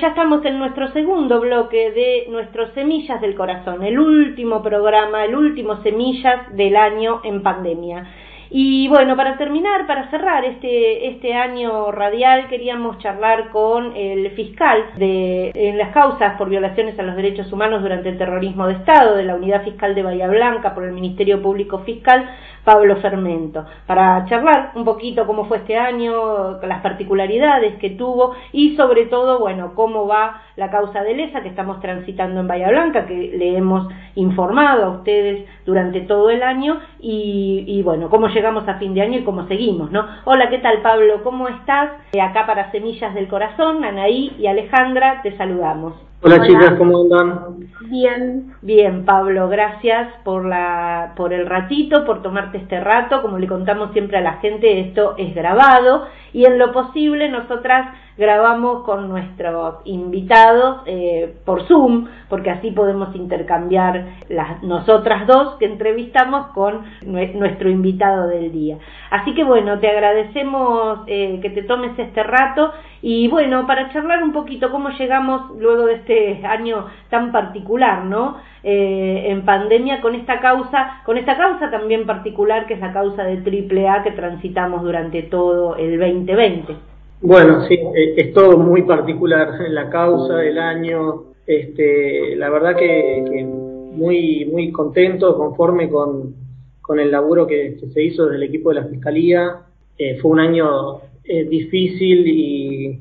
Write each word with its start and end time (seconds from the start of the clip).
Ya 0.00 0.08
estamos 0.08 0.44
en 0.44 0.58
nuestro 0.58 0.88
segundo 0.92 1.40
bloque 1.40 1.90
de 1.90 2.26
nuestros 2.28 2.70
Semillas 2.74 3.18
del 3.22 3.34
Corazón, 3.34 3.82
el 3.82 3.98
último 3.98 4.62
programa, 4.62 5.24
el 5.24 5.34
último 5.34 5.82
Semillas 5.82 6.54
del 6.54 6.76
año 6.76 7.22
en 7.24 7.42
pandemia. 7.42 8.04
Y 8.50 8.88
bueno, 8.88 9.16
para 9.16 9.38
terminar, 9.38 9.86
para 9.86 10.08
cerrar 10.10 10.44
este, 10.44 11.08
este 11.08 11.34
año 11.34 11.90
radial, 11.90 12.46
queríamos 12.48 12.98
charlar 12.98 13.48
con 13.50 13.96
el 13.96 14.30
fiscal 14.32 14.84
de, 14.96 15.50
en 15.54 15.78
las 15.78 15.92
causas 15.92 16.36
por 16.36 16.48
violaciones 16.48 16.98
a 16.98 17.02
los 17.02 17.16
derechos 17.16 17.50
humanos 17.52 17.82
durante 17.82 18.10
el 18.10 18.18
terrorismo 18.18 18.66
de 18.66 18.74
Estado 18.74 19.16
de 19.16 19.24
la 19.24 19.34
Unidad 19.34 19.64
Fiscal 19.64 19.94
de 19.94 20.02
Bahía 20.02 20.28
Blanca 20.28 20.74
por 20.74 20.84
el 20.84 20.92
Ministerio 20.92 21.42
Público 21.42 21.80
Fiscal, 21.80 22.28
Pablo 22.66 22.96
Fermento, 22.96 23.64
para 23.86 24.24
charlar 24.24 24.72
un 24.74 24.84
poquito 24.84 25.24
cómo 25.24 25.44
fue 25.44 25.58
este 25.58 25.78
año, 25.78 26.60
las 26.62 26.82
particularidades 26.82 27.76
que 27.76 27.90
tuvo 27.90 28.34
y 28.50 28.74
sobre 28.74 29.06
todo, 29.06 29.38
bueno, 29.38 29.72
cómo 29.76 30.08
va 30.08 30.42
la 30.56 30.68
causa 30.68 31.04
de 31.04 31.14
Lesa 31.14 31.42
que 31.42 31.48
estamos 31.48 31.78
transitando 31.80 32.40
en 32.40 32.48
Bahía 32.48 32.68
Blanca, 32.68 33.06
que 33.06 33.14
le 33.38 33.56
hemos 33.56 33.86
informado 34.16 34.84
a 34.84 34.90
ustedes 34.98 35.46
durante 35.64 36.00
todo 36.00 36.28
el 36.28 36.42
año 36.42 36.80
y, 36.98 37.64
y 37.68 37.82
bueno, 37.84 38.10
cómo 38.10 38.26
llegamos 38.26 38.66
a 38.66 38.78
fin 38.78 38.94
de 38.94 39.02
año 39.02 39.20
y 39.20 39.24
cómo 39.24 39.46
seguimos, 39.46 39.92
¿no? 39.92 40.04
Hola, 40.24 40.50
¿qué 40.50 40.58
tal 40.58 40.82
Pablo? 40.82 41.22
¿Cómo 41.22 41.46
estás? 41.46 41.92
Acá 42.20 42.46
para 42.46 42.72
Semillas 42.72 43.14
del 43.14 43.28
Corazón, 43.28 43.84
Anaí 43.84 44.34
y 44.40 44.48
Alejandra, 44.48 45.20
te 45.22 45.36
saludamos. 45.36 45.94
Hola, 46.22 46.46
chicas, 46.46 46.74
¿cómo 46.78 47.02
andan? 47.02 47.68
Bien. 47.90 48.54
Bien, 48.62 49.04
Pablo, 49.04 49.48
gracias 49.48 50.08
por, 50.24 50.46
la, 50.46 51.12
por 51.14 51.32
el 51.32 51.46
ratito, 51.46 52.04
por 52.06 52.22
tomarte 52.22 52.58
este 52.58 52.80
rato. 52.80 53.20
Como 53.20 53.38
le 53.38 53.46
contamos 53.46 53.92
siempre 53.92 54.16
a 54.16 54.22
la 54.22 54.34
gente, 54.34 54.80
esto 54.80 55.14
es 55.18 55.34
grabado 55.34 56.06
y 56.32 56.46
en 56.46 56.58
lo 56.58 56.72
posible 56.72 57.28
nosotras 57.28 57.94
grabamos 58.16 58.82
con 58.84 59.08
nuestros 59.08 59.76
invitados 59.84 60.82
eh, 60.86 61.34
por 61.44 61.66
Zoom, 61.66 62.06
porque 62.28 62.50
así 62.50 62.70
podemos 62.70 63.14
intercambiar 63.14 64.06
las 64.28 64.62
nosotras 64.62 65.26
dos 65.26 65.56
que 65.56 65.66
entrevistamos 65.66 66.48
con 66.48 66.84
nuestro 67.02 67.68
invitado 67.68 68.28
del 68.28 68.52
día. 68.52 68.78
Así 69.10 69.34
que 69.34 69.44
bueno, 69.44 69.78
te 69.78 69.88
agradecemos 69.88 71.00
eh, 71.06 71.38
que 71.42 71.50
te 71.50 71.62
tomes 71.62 71.98
este 71.98 72.22
rato 72.22 72.72
y 73.02 73.28
bueno, 73.28 73.66
para 73.66 73.92
charlar 73.92 74.22
un 74.22 74.32
poquito 74.32 74.70
cómo 74.70 74.88
llegamos 74.90 75.50
luego 75.58 75.86
de 75.86 75.94
este 75.94 76.46
año 76.46 76.86
tan 77.10 77.32
particular, 77.32 78.04
¿no? 78.04 78.36
Eh, 78.62 79.26
en 79.30 79.44
pandemia 79.44 80.00
con 80.00 80.14
esta 80.14 80.40
causa, 80.40 81.02
con 81.04 81.18
esta 81.18 81.36
causa 81.36 81.70
también 81.70 82.04
particular 82.04 82.66
que 82.66 82.74
es 82.74 82.80
la 82.80 82.92
causa 82.92 83.22
de 83.22 83.36
AAA 83.38 84.02
que 84.02 84.10
transitamos 84.10 84.82
durante 84.82 85.22
todo 85.22 85.76
el 85.76 86.00
2020. 86.00 86.95
Bueno, 87.20 87.66
sí, 87.66 87.74
eh, 87.74 88.14
es 88.16 88.34
todo 88.34 88.58
muy 88.58 88.82
particular 88.82 89.60
en 89.64 89.74
la 89.74 89.88
causa 89.88 90.36
del 90.36 90.58
año. 90.58 91.24
Este, 91.46 92.36
la 92.36 92.50
verdad 92.50 92.76
que, 92.76 93.44
muy 93.44 94.44
muy 94.44 94.70
contento, 94.70 95.36
conforme 95.36 95.88
con, 95.88 96.34
con 96.82 97.00
el 97.00 97.10
laburo 97.10 97.46
que, 97.46 97.78
se 97.92 98.02
hizo 98.02 98.24
desde 98.24 98.36
el 98.36 98.42
equipo 98.42 98.68
de 98.68 98.76
la 98.76 98.84
Fiscalía. 98.84 99.62
Eh, 99.98 100.18
fue 100.20 100.32
un 100.32 100.40
año 100.40 100.98
eh, 101.24 101.44
difícil 101.44 102.26
y, 102.26 103.00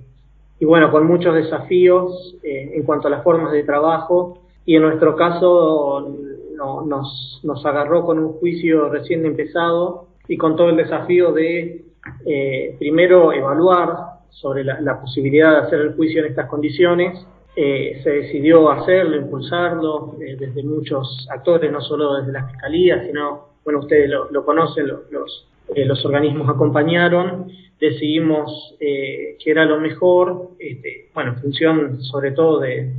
y, 0.59 0.65
bueno, 0.65 0.91
con 0.91 1.05
muchos 1.05 1.35
desafíos 1.35 2.37
en 2.41 2.83
cuanto 2.83 3.07
a 3.07 3.11
las 3.11 3.23
formas 3.23 3.51
de 3.51 3.63
trabajo. 3.63 4.39
Y 4.65 4.75
en 4.75 4.83
nuestro 4.83 5.15
caso 5.15 6.09
no, 6.55 6.85
nos, 6.85 7.41
nos 7.43 7.65
agarró 7.65 8.05
con 8.05 8.19
un 8.19 8.33
juicio 8.33 8.89
recién 8.89 9.25
empezado 9.25 10.07
y 10.27 10.37
con 10.37 10.55
todo 10.55 10.69
el 10.69 10.77
desafío 10.77 11.33
de 11.33 11.84
eh, 12.25 12.75
primero 12.79 13.33
evaluar 13.33 14.15
sobre 14.29 14.63
la, 14.63 14.99
posibilidad 14.99 15.51
de 15.51 15.67
hacer 15.67 15.79
el 15.81 15.93
juicio 15.93 16.21
en 16.21 16.31
estas 16.31 16.47
condiciones. 16.47 17.25
Eh, 17.55 18.01
se 18.03 18.09
decidió 18.09 18.69
hacerlo, 18.69 19.15
impulsarlo 19.15 20.17
eh, 20.19 20.35
desde 20.37 20.61
muchos 20.63 21.27
actores, 21.31 21.71
no 21.71 21.79
solo 21.81 22.15
desde 22.15 22.33
la 22.33 22.47
Fiscalía, 22.47 23.05
sino, 23.05 23.49
bueno, 23.63 23.79
ustedes 23.79 24.09
lo, 24.09 24.45
conocen, 24.45 24.87
los, 24.87 25.47
los 25.75 26.05
organismos 26.05 26.49
acompañaron, 26.49 27.47
decidimos 27.79 28.75
que 28.79 29.37
era 29.45 29.65
lo 29.65 29.79
mejor, 29.79 30.49
este, 30.59 31.09
bueno, 31.13 31.31
en 31.31 31.37
función 31.37 32.01
sobre 32.01 32.31
todo 32.31 32.59
de, 32.59 32.91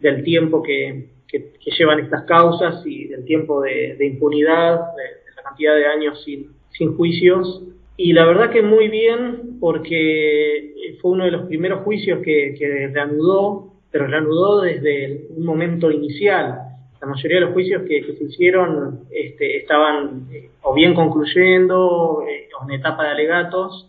del 0.00 0.22
tiempo 0.22 0.62
que, 0.62 1.12
llevan 1.76 1.98
estas 1.98 2.22
causas 2.24 2.86
y 2.86 3.08
del 3.08 3.24
tiempo 3.24 3.62
de, 3.62 3.96
impunidad, 4.00 4.74
de, 4.94 5.34
la 5.34 5.42
cantidad 5.42 5.74
de 5.74 5.86
años 5.86 6.22
sin, 6.22 6.52
sin 6.70 6.96
juicios, 6.96 7.62
y 7.96 8.12
la 8.12 8.24
verdad 8.26 8.50
que 8.50 8.62
muy 8.62 8.88
bien 8.88 9.58
porque 9.60 10.96
fue 11.00 11.12
uno 11.12 11.24
de 11.24 11.30
los 11.30 11.46
primeros 11.46 11.82
juicios 11.84 12.20
que, 12.24 12.54
que 12.58 12.88
reanudó, 12.88 13.72
pero 13.90 14.06
reanudó 14.06 14.62
desde 14.62 15.26
un 15.36 15.44
momento 15.44 15.90
inicial. 15.90 16.58
La 17.00 17.06
mayoría 17.06 17.36
de 17.36 17.44
los 17.44 17.52
juicios 17.52 17.82
que, 17.82 18.02
se 18.02 18.24
hicieron 18.24 19.00
este, 19.10 19.58
estaban 19.58 20.26
eh, 20.32 20.50
o 20.62 20.74
bien 20.74 20.94
concluyendo 20.94 22.24
eh, 22.28 22.48
o 22.58 22.64
en 22.64 22.80
etapa 22.80 23.04
de 23.04 23.10
alegatos, 23.10 23.88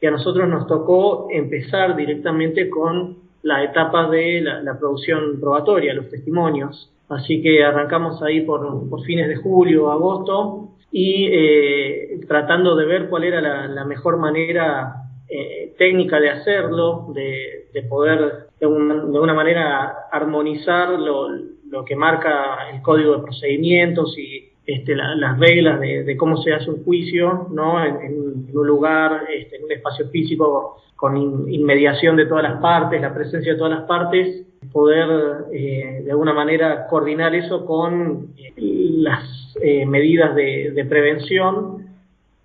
y 0.00 0.06
a 0.06 0.10
nosotros 0.10 0.48
nos 0.48 0.66
tocó 0.66 1.28
empezar 1.30 1.96
directamente 1.96 2.68
con 2.68 3.16
la 3.42 3.64
etapa 3.64 4.10
de 4.10 4.42
la, 4.42 4.78
producción 4.78 5.40
probatoria, 5.40 5.94
los 5.94 6.10
testimonios. 6.10 6.92
Así 7.08 7.40
que 7.40 7.64
arrancamos 7.64 8.20
ahí 8.22 8.42
por, 8.42 8.90
por 8.90 9.02
fines 9.04 9.28
de 9.28 9.36
julio, 9.36 9.90
agosto, 9.90 10.70
y 10.90 11.28
eh, 11.30 12.20
tratando 12.26 12.76
de 12.76 12.86
ver 12.86 13.08
cuál 13.08 13.24
era 13.24 13.40
la, 13.40 13.84
mejor 13.84 14.18
manera 14.18 14.94
eh, 15.28 15.74
técnica 15.78 16.20
de 16.20 16.30
hacerlo, 16.30 17.12
de, 17.14 17.82
poder 17.88 18.48
de, 18.58 18.66
una 18.66 19.34
manera 19.34 20.08
armonizar 20.10 20.98
lo, 20.98 21.84
que 21.84 21.96
marca 21.96 22.70
el 22.72 22.80
código 22.82 23.16
de 23.16 23.22
procedimientos 23.22 24.16
y 24.18 24.48
este, 24.66 24.96
las 24.96 25.38
reglas 25.38 25.80
de, 25.80 26.16
cómo 26.16 26.36
se 26.38 26.52
hace 26.52 26.70
un 26.70 26.84
juicio 26.84 27.48
¿no? 27.50 27.84
en, 27.84 28.48
un 28.52 28.66
lugar, 28.66 29.24
este, 29.32 29.56
en 29.56 29.64
un 29.64 29.72
espacio 29.72 30.08
físico 30.08 30.82
con 30.96 31.46
inmediación 31.52 32.16
de 32.16 32.26
todas 32.26 32.42
las 32.42 32.60
partes, 32.60 33.00
la 33.00 33.14
presencia 33.14 33.52
de 33.52 33.58
todas 33.58 33.78
las 33.78 33.86
partes, 33.86 34.46
poder 34.76 35.46
eh, 35.54 36.02
de 36.04 36.10
alguna 36.10 36.34
manera 36.34 36.86
coordinar 36.86 37.34
eso 37.34 37.64
con 37.64 38.34
las 38.58 39.56
eh, 39.62 39.86
medidas 39.86 40.34
de, 40.34 40.86
prevención. 40.86 41.86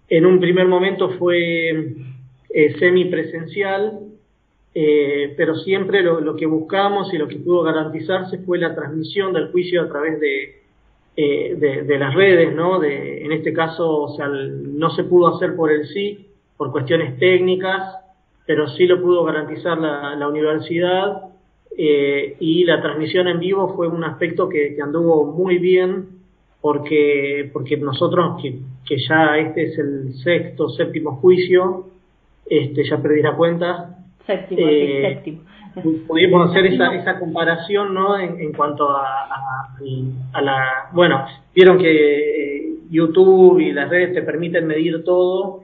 En 0.08 0.25
un 0.25 0.40
primer 0.40 0.66
momento 0.66 1.09
fue 1.20 1.72
eh, 2.50 2.75
semipresencial, 2.80 4.00
eh, 4.74 5.34
pero 5.36 5.56
siempre 5.56 6.02
lo, 6.03 6.34
que 6.38 6.46
buscamos 6.46 7.14
y 7.14 7.18
lo 7.18 7.28
que 7.28 7.36
pudo 7.36 7.64
garantizarse 7.64 8.38
fue 8.46 8.59
la 8.59 8.74
transmisión 8.75 9.34
del 9.34 9.52
juicio 9.52 9.81
a 9.81 9.90
través 9.90 10.18
de, 10.22 10.62
eh, 11.18 11.84
de, 11.86 12.00
las 12.00 12.16
redes, 12.16 12.56
¿no? 12.56 12.80
De, 12.80 13.25
en 13.25 13.34
este 13.34 13.52
caso, 13.52 14.03
o 14.03 14.16
sea, 14.16 14.30
no 14.30 14.90
se 14.91 15.03
pudo 15.03 15.36
hacer 15.36 15.53
por 15.58 15.70
el 15.70 15.86
sí, 15.90 16.30
por 16.56 16.72
cuestiones 16.72 17.20
técnicas, 17.20 17.94
pero 18.47 18.70
sí 18.70 18.88
lo 18.88 19.02
pudo 19.02 19.25
garantizar 19.25 19.78
la, 19.78 20.16
la 20.16 20.30
universidad 20.30 21.31
y 21.78 22.64
la 22.66 22.82
transmisión 22.82 23.28
en 23.28 23.40
vivo 23.40 23.74
fue 23.76 23.88
un 23.88 24.04
aspecto 24.04 24.48
que, 24.50 24.76
que 24.76 24.82
anduvo 24.82 25.32
muy 25.32 25.58
bien 25.58 26.22
porque, 26.62 27.50
porque 27.52 27.78
nosotros, 27.78 28.42
que, 28.42 28.59
que 28.86 28.98
ya 28.98 29.38
este 29.38 29.64
es 29.64 29.80
el 29.80 30.14
sexto, 30.24 30.70
séptimo 30.70 31.16
juicio, 31.16 31.88
este, 32.48 32.84
ya 32.84 33.02
perdí 33.02 33.22
la 33.22 33.36
cuenta. 33.36 33.98
Séptimo, 34.26 34.62
eh, 34.62 35.14
séptimo. 35.16 35.42
Pudimos 36.06 36.52
hacer 36.52 36.66
esa, 36.68 36.94
esa 36.94 37.18
comparación, 37.18 37.94
¿no? 37.94 38.20
En, 38.20 38.40
en 38.40 38.52
cuanto 38.52 38.90
a, 38.90 39.70
a, 40.34 40.42
la, 40.42 40.90
bueno, 40.92 41.26
vieron 41.56 41.78
que 41.78 42.58
eh, 42.58 42.74
YouTube 42.90 43.59
y 43.59 43.72
las 43.72 43.90
redes 43.90 44.14
te 44.14 44.22
permiten 44.22 44.68
medir 44.68 45.03
todo 45.06 45.62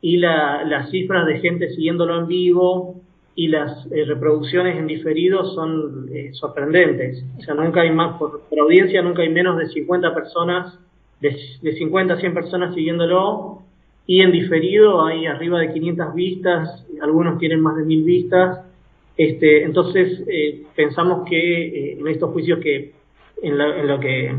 y 0.00 0.16
la, 0.16 0.64
las 0.64 0.90
cifras 0.90 1.26
de 1.26 1.40
gente 1.40 1.68
siguiéndolo 1.70 2.18
en 2.18 2.26
vivo, 2.26 2.96
y 3.34 3.48
las 3.48 3.86
eh, 3.92 4.04
reproducciones 4.04 4.76
en 4.76 4.86
diferido 4.86 5.54
son 5.54 6.08
eh, 6.12 6.30
sorprendentes. 6.32 7.24
O 7.38 7.42
sea, 7.42 7.54
nunca 7.54 7.82
hay 7.82 7.90
más, 7.90 8.18
por, 8.18 8.42
audiencia, 8.58 9.02
nunca 9.02 9.22
hay 9.22 9.28
menos 9.28 9.56
de 9.58 9.68
50 9.68 10.14
personas, 10.14 10.78
de, 11.20 11.36
de 11.62 11.72
50 11.72 12.14
a 12.14 12.20
100 12.20 12.34
personas 12.34 12.74
siguiéndolo, 12.74 13.62
y 14.06 14.22
en 14.22 14.32
diferido 14.32 15.04
hay 15.04 15.26
arriba 15.26 15.60
de 15.60 15.72
500 15.72 16.14
vistas, 16.14 16.86
algunos 17.00 17.38
tienen 17.38 17.60
más 17.60 17.76
de 17.76 17.84
1000 17.84 18.04
vistas. 18.04 18.60
Este, 19.16 19.64
entonces, 19.64 20.22
eh, 20.26 20.62
pensamos 20.74 21.28
que 21.28 21.92
en 21.92 22.08
estos 22.08 22.30
juicios 22.32 22.58
que, 22.58 22.92
en, 23.42 23.60
en 23.60 23.86
lo 23.86 24.00
que 24.00 24.34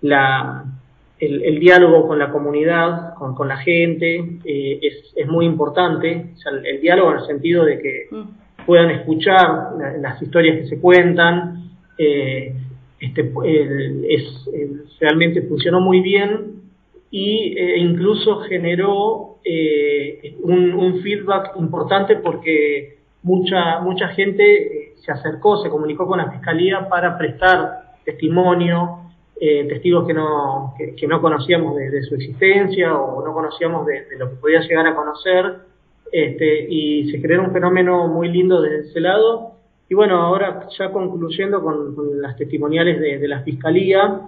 la, 0.00 0.64
el, 1.22 1.60
diálogo 1.60 2.08
con 2.08 2.18
la 2.18 2.32
comunidad, 2.32 3.14
con, 3.14 3.46
la 3.46 3.56
gente, 3.58 4.38
eh, 4.44 4.80
es, 5.14 5.28
muy 5.28 5.46
importante. 5.46 6.30
el, 6.64 6.80
diálogo 6.80 7.12
en 7.12 7.18
el 7.18 7.26
sentido 7.26 7.64
de 7.64 7.78
que 7.78 8.08
mm. 8.10 8.64
puedan 8.66 8.90
escuchar 8.90 9.70
las 10.00 10.20
historias 10.20 10.58
que 10.58 10.66
se 10.66 10.80
cuentan. 10.80 11.70
Eh, 11.96 12.54
este, 12.98 13.32
es, 14.08 14.48
realmente 15.00 15.42
funcionó 15.42 15.80
muy 15.80 16.00
bien 16.00 16.62
y 17.10 17.54
eh, 17.56 17.78
incluso 17.78 18.40
generó 18.40 19.38
un, 20.42 21.00
feedback 21.02 21.52
importante 21.56 22.16
porque 22.16 22.98
mucha 23.22 23.80
mucha 23.80 24.08
gente 24.08 24.94
se 24.96 25.12
acercó, 25.12 25.62
se 25.62 25.68
comunicó 25.68 26.06
con 26.06 26.18
la 26.18 26.30
Fiscalía 26.30 26.88
para 26.88 27.16
prestar 27.18 27.96
testimonio, 28.04 29.01
eh, 29.40 29.66
testigos 29.68 30.06
que 30.06 30.14
no, 30.14 30.74
que, 30.78 31.06
no 31.06 31.20
conocíamos 31.20 31.76
de, 31.76 32.02
su 32.04 32.14
existencia 32.14 32.94
o 32.94 33.24
no 33.24 33.32
conocíamos 33.32 33.86
de, 33.86 34.06
lo 34.16 34.30
que 34.30 34.36
podía 34.36 34.60
llegar 34.60 34.86
a 34.86 34.94
conocer, 34.94 35.56
este, 36.12 36.66
y 36.68 37.10
se 37.10 37.20
creó 37.20 37.42
un 37.42 37.52
fenómeno 37.52 38.06
muy 38.06 38.28
lindo 38.28 38.60
desde 38.60 38.90
ese 38.90 39.00
lado. 39.00 39.52
Y 39.88 39.94
bueno, 39.94 40.18
ahora 40.22 40.68
ya 40.78 40.90
concluyendo 40.90 41.62
con, 41.62 42.20
las 42.20 42.36
testimoniales 42.36 43.00
de, 43.00 43.28
la 43.28 43.42
Fiscalía, 43.42 44.20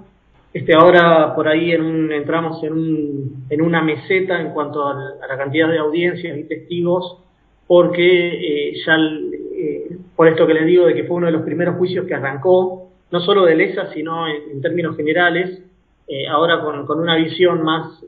este, 0.53 0.75
ahora 0.75 1.35
por 1.35 1.49
ahí 1.49 1.73
en 1.73 2.11
entramos 2.11 2.63
en, 2.65 2.73
un, 2.73 3.47
en 3.49 3.63
una 3.63 3.83
meseta 3.83 4.41
en 4.41 4.51
cuanto 4.51 4.87
a, 4.87 4.95
la 5.29 5.37
cantidad 5.37 5.69
de 5.69 5.79
audiencias 5.79 6.37
y 6.37 6.45
testigos, 6.45 7.19
porque 7.67 8.71
eh, 8.71 8.75
ya, 8.85 8.97
eh, 8.97 9.97
por 10.17 10.29
esto 10.29 10.47
que 10.47 10.55
les 10.55 10.67
digo, 10.67 10.87
de 10.87 10.95
que 10.95 11.05
fue 11.05 11.17
uno 11.17 11.27
de 11.27 11.33
los 11.33 11.43
primeros 11.43 11.77
juicios 11.77 12.07
que 12.07 12.15
arrancó, 12.15 12.84
no 13.11 13.21
solo 13.21 13.45
de 13.45 13.55
LESA, 13.55 13.93
sino 13.93 14.27
en, 14.29 14.61
términos 14.61 14.97
generales, 14.97 15.63
eh, 16.09 16.27
ahora 16.29 16.61
con, 16.61 16.87
con, 16.87 17.01
una 17.01 17.17
visión 17.17 17.63
más 17.63 18.01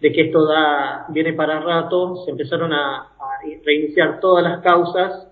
de 0.00 0.12
que 0.12 0.22
esto 0.22 0.46
da, 0.46 1.04
viene 1.08 1.32
para 1.32 1.60
rato, 1.60 2.24
se 2.24 2.30
empezaron 2.30 2.72
a, 2.72 3.06
reiniciar 3.64 4.20
todas 4.20 4.44
las 4.44 4.60
causas 4.60 5.26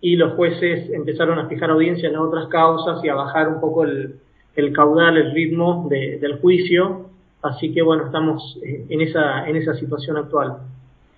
y 0.00 0.16
los 0.16 0.32
jueces 0.34 0.90
empezaron 0.90 1.38
a 1.38 1.46
fijar 1.48 1.70
audiencia 1.70 2.08
en 2.08 2.16
otras 2.16 2.48
causas 2.48 3.04
y 3.04 3.08
a 3.08 3.14
bajar 3.14 3.48
un 3.48 3.60
poco 3.60 3.84
el, 3.84 4.16
el 4.56 4.72
caudal, 4.72 5.16
el 5.16 5.32
ritmo 5.32 5.88
del 5.88 6.40
juicio. 6.40 7.06
Así 7.40 7.72
que 7.72 7.82
bueno, 7.82 8.06
estamos 8.06 8.58
en 8.64 9.00
esa, 9.00 9.48
en 9.48 9.56
esa 9.56 9.74
situación 9.74 10.16
actual. 10.16 10.58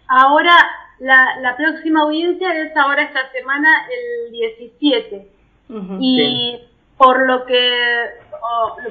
Ahora, 0.07 0.55
la, 1.01 1.41
la 1.41 1.57
próxima 1.57 2.03
audiencia 2.03 2.53
es 2.63 2.77
ahora 2.77 3.05
esta 3.05 3.31
semana, 3.33 3.69
el 4.27 4.33
17. 4.33 5.29
y 6.01 6.59
por 6.97 7.27
lo 7.27 7.45
que 7.47 8.25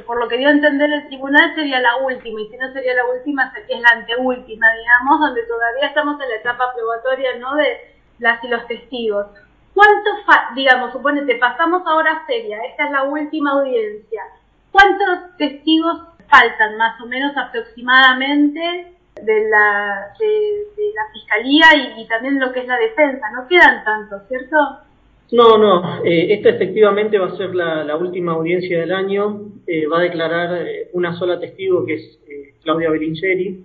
por 0.06 0.20
lo 0.20 0.28
que 0.28 0.38
dio 0.38 0.48
a 0.48 0.52
entender 0.52 0.92
el 0.92 1.08
tribunal 1.08 1.54
sería 1.56 1.80
la 1.80 1.98
última 1.98 2.42
y 2.42 2.48
si 2.50 2.58
no 2.58 2.74
sería 2.74 2.96
la 2.96 3.06
última 3.06 3.54
es 3.68 3.80
la 3.80 3.90
anteúltima 3.90 4.68
digamos 4.74 5.20
donde 5.20 5.44
todavía 5.44 5.88
estamos 5.88 6.20
en 6.22 6.30
la 6.30 6.36
etapa 6.36 6.74
probatoria 6.76 7.38
no 7.38 7.56
de 7.56 7.94
las 8.20 8.44
y 8.44 8.48
los 8.48 8.66
testigos. 8.68 9.28
Cuántos 9.74 10.26
digamos 10.56 10.92
suponete 10.92 11.36
pasamos 11.36 11.84
ahora 11.86 12.24
seria 12.28 12.64
esta 12.66 12.86
es 12.86 12.92
la 12.92 13.04
última 13.04 13.52
audiencia 13.52 14.24
cuántos 14.74 15.38
testigos 15.38 16.02
faltan 16.28 16.78
más 16.78 17.00
o 17.00 17.06
menos 17.06 17.36
aproximadamente 17.38 18.94
de 19.22 19.50
la 19.50 20.14
de, 20.20 20.66
la 20.96 21.14
fiscalía 21.14 21.66
y, 21.76 22.02
y 22.02 22.08
también 22.08 22.40
lo 22.40 22.52
que 22.52 22.62
es 22.62 22.68
la 22.68 22.78
defensa 22.78 23.30
no 23.32 23.48
quedan 23.48 23.84
tantos 23.86 24.24
cierto 24.28 24.58
no, 25.34 25.58
no, 25.58 26.04
eh, 26.06 26.32
esta 26.32 26.50
efectivamente 26.50 27.18
va 27.18 27.26
a 27.26 27.38
ser 27.38 27.56
la, 27.56 27.96
última 27.98 28.34
audiencia 28.34 28.80
del 28.80 28.92
año. 28.92 29.50
Eh, 29.66 29.88
va 29.88 29.98
a 29.98 30.04
declarar 30.04 30.68
eh, 30.68 30.90
una 30.94 31.18
sola 31.18 31.40
testigo, 31.40 31.84
que 31.88 31.96
es 31.96 32.20
Claudia 32.62 32.92
Belingeri. 32.92 33.64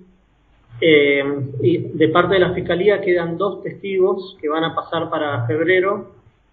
y 0.80 1.78
de 1.78 2.08
parte 2.08 2.34
de 2.34 2.40
la 2.40 2.54
Fiscalía 2.54 3.02
quedan 3.02 3.36
dos 3.36 3.62
testigos 3.62 4.38
que 4.40 4.48
van 4.48 4.64
a 4.64 4.74
pasar 4.74 5.10
para 5.10 5.46
febrero. 5.46 6.12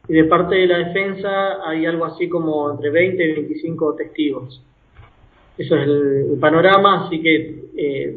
Y 0.10 0.14
de 0.14 0.26
parte 0.26 0.56
de 0.56 0.68
la 0.68 0.80
defensa 0.80 1.66
hay 1.66 1.86
algo 1.86 2.04
así 2.04 2.28
como 2.28 2.72
entre 2.72 2.90
20 2.90 3.24
y 3.24 3.34
25 3.36 3.96
testigos. 3.96 4.62
Eso 5.58 5.78
es 5.78 5.84
el, 5.84 6.38
panorama, 6.42 7.06
así 7.06 7.22
que 7.22 8.16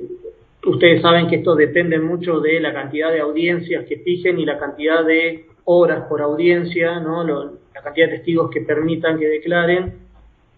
ustedes 0.67 1.01
saben 1.01 1.29
que 1.29 1.37
esto 1.37 1.55
depende 1.55 2.01
mucho 2.01 2.41
de 2.41 2.59
la 2.59 2.73
cantidad 2.73 3.13
de 3.13 3.21
audiencias 3.21 3.85
que 3.87 3.99
fijen 3.99 4.41
y 4.41 4.45
la 4.45 4.59
cantidad 4.59 5.05
de 5.05 5.47
horas 5.71 6.07
por 6.09 6.23
audiencia, 6.23 6.99
¿no? 6.99 7.23
la 7.25 7.83
cantidad 7.83 8.07
de 8.07 8.17
testigos 8.17 8.51
que 8.51 8.63
permitan 8.63 9.19
que 9.19 9.27
declaren 9.27 9.99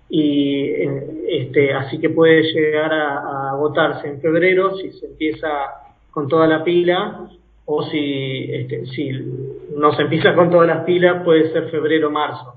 y 0.09 0.67
eh, 0.67 1.25
este, 1.29 1.75
así 1.75 1.99
que 1.99 2.11
puede 2.11 2.43
llegar 2.43 2.93
a, 2.93 3.51
agotarse 3.51 4.07
en 4.07 4.21
febrero 4.21 4.77
si 4.77 4.93
se 4.93 5.07
empieza 5.07 5.49
con 6.13 6.29
toda 6.29 6.47
la 6.47 6.63
pila 6.63 7.29
o 7.65 7.83
si, 7.85 8.53
este, 8.53 8.87
si 8.87 9.11
no 9.77 9.93
se 9.95 10.03
empieza 10.03 10.33
con 10.35 10.49
todas 10.49 10.69
las 10.69 10.85
pilas 10.85 11.25
puede 11.25 11.53
ser 11.53 11.71
febrero 11.71 12.11
marzo. 12.11 12.55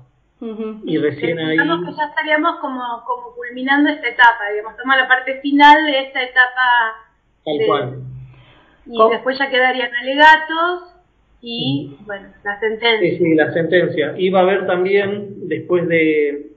Y 0.84 0.98
recién 0.98 1.38
ahí 1.38 1.56
que 1.56 1.92
ya 1.96 2.04
estaríamos 2.04 2.56
como, 2.60 3.02
como 3.04 3.34
culminando 3.34 3.90
esta 3.90 4.08
etapa 4.08 4.50
digamos 4.50 4.72
estamos 4.74 4.96
la 4.96 5.08
parte 5.08 5.40
final 5.40 5.86
de 5.86 6.00
esta 6.00 6.22
etapa 6.22 6.66
tal 7.44 7.66
cual. 7.66 7.98
y 8.86 9.10
después 9.10 9.38
ya 9.38 9.50
quedarían 9.50 9.92
alegatos 9.94 10.93
y, 11.46 11.94
bueno, 12.06 12.28
la 12.42 12.58
sentencia. 12.58 13.10
Sí, 13.10 13.18
sí, 13.18 13.34
la 13.34 13.52
sentencia. 13.52 14.14
Y 14.16 14.30
va 14.30 14.40
a 14.40 14.42
haber 14.44 14.66
también, 14.66 15.46
después 15.46 15.86
de, 15.88 16.52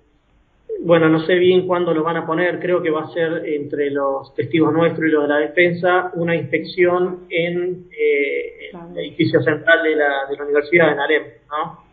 bueno, 0.79 1.09
no 1.09 1.19
sé 1.25 1.35
bien 1.35 1.67
cuándo 1.67 1.93
lo 1.93 2.03
van 2.03 2.15
a 2.15 2.25
poner, 2.25 2.59
creo 2.59 2.81
que 2.81 2.89
va 2.89 3.03
a 3.03 3.09
ser 3.09 3.43
entre 3.47 3.91
los 3.91 4.33
testigos 4.33 4.71
nuestros 4.71 5.09
y 5.09 5.11
los 5.11 5.23
de 5.23 5.27
la 5.27 5.39
defensa, 5.39 6.11
una 6.13 6.37
inspección 6.37 7.25
en 7.29 7.87
eh, 7.91 8.69
el 8.71 8.97
edificio 8.97 9.41
central 9.41 9.83
de 9.83 9.95
la, 9.97 10.09
de 10.29 10.37
la 10.37 10.43
Universidad 10.45 10.89
de 10.91 10.95
Nalem, 10.95 11.23
¿no? 11.49 11.85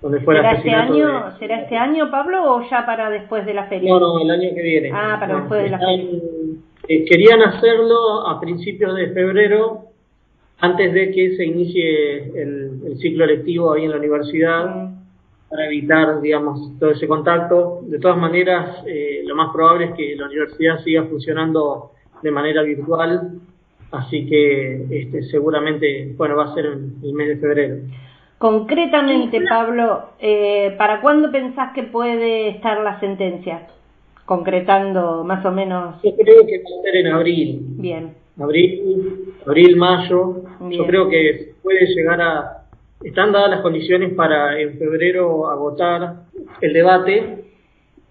Donde 0.00 0.20
fue 0.20 0.36
¿Será, 0.36 0.52
este 0.52 0.70
año, 0.70 1.38
¿Será 1.38 1.60
este 1.60 1.76
año, 1.76 2.10
Pablo, 2.10 2.54
o 2.54 2.70
ya 2.70 2.86
para 2.86 3.10
después 3.10 3.44
de 3.44 3.52
la 3.52 3.66
feria? 3.66 3.92
No, 3.92 4.00
no, 4.00 4.22
el 4.22 4.30
año 4.30 4.54
que 4.54 4.62
viene. 4.62 4.90
Ah, 4.94 5.18
para 5.20 5.40
después 5.40 5.64
de 5.64 5.70
la 5.70 5.78
feria. 5.78 6.20
Eh, 6.88 7.04
querían 7.04 7.42
hacerlo 7.42 8.26
a 8.26 8.40
principios 8.40 8.96
de 8.96 9.08
febrero, 9.08 9.87
antes 10.60 10.92
de 10.92 11.10
que 11.12 11.36
se 11.36 11.44
inicie 11.44 12.32
el, 12.34 12.98
ciclo 12.98 13.26
lectivo 13.26 13.72
ahí 13.72 13.84
en 13.84 13.90
la 13.90 13.96
universidad, 13.96 14.90
para 15.48 15.66
evitar, 15.66 16.20
digamos, 16.20 16.78
todo 16.78 16.90
ese 16.90 17.06
contacto. 17.06 17.80
De 17.84 17.98
todas 17.98 18.18
maneras, 18.18 18.82
eh, 18.86 19.22
lo 19.24 19.34
más 19.34 19.52
probable 19.52 19.86
es 19.86 19.92
que 19.92 20.16
la 20.16 20.26
universidad 20.26 20.82
siga 20.82 21.04
funcionando 21.04 21.92
de 22.22 22.30
manera 22.30 22.62
virtual, 22.62 23.38
así 23.92 24.26
que 24.26 24.84
este, 24.90 25.22
seguramente, 25.24 26.12
bueno, 26.16 26.36
va 26.36 26.46
a 26.46 26.54
ser 26.54 26.66
el 26.66 27.12
mes 27.12 27.28
de 27.28 27.36
febrero. 27.36 27.76
Concretamente, 28.38 29.40
Pablo, 29.48 30.10
eh, 30.18 30.74
¿para 30.76 31.00
cuándo 31.00 31.30
pensás 31.30 31.72
que 31.72 31.84
puede 31.84 32.48
estar 32.48 32.82
la 32.82 33.00
sentencia? 33.00 33.68
Concretando 34.24 35.24
más 35.24 35.44
o 35.46 35.52
menos. 35.52 35.96
Yo 36.02 36.14
creo 36.16 36.46
que 36.46 36.58
va 36.58 36.80
a 36.80 36.82
ser 36.82 36.96
en 36.96 37.06
abril. 37.06 37.58
Bien 37.78 38.27
abril, 38.38 39.34
abril, 39.46 39.76
mayo. 39.76 40.42
Yo 40.70 40.86
creo 40.86 41.08
que 41.08 41.54
puede 41.62 41.86
llegar 41.86 42.20
a, 42.20 42.64
están 43.02 43.32
dadas 43.32 43.50
las 43.50 43.60
condiciones 43.60 44.12
para 44.14 44.60
en 44.60 44.78
febrero 44.78 45.48
agotar 45.50 46.24
el 46.60 46.72
debate, 46.72 47.44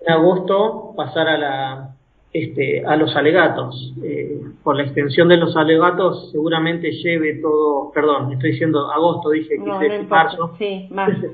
en 0.01 0.11
agosto 0.11 0.93
pasar 0.95 1.27
a 1.27 1.37
la 1.37 1.97
este, 2.33 2.85
a 2.85 2.95
los 2.95 3.15
alegatos. 3.15 3.93
Eh, 4.03 4.41
por 4.63 4.75
la 4.75 4.83
extensión 4.83 5.27
de 5.29 5.37
los 5.37 5.55
alegatos 5.55 6.29
seguramente 6.31 6.91
lleve 6.91 7.35
todo, 7.35 7.91
perdón, 7.91 8.31
estoy 8.33 8.51
diciendo 8.51 8.91
agosto, 8.91 9.29
dije 9.31 9.55
que 9.55 10.03
marzo. 10.07 10.53
Sí, 10.57 10.87
marzo. 10.91 11.27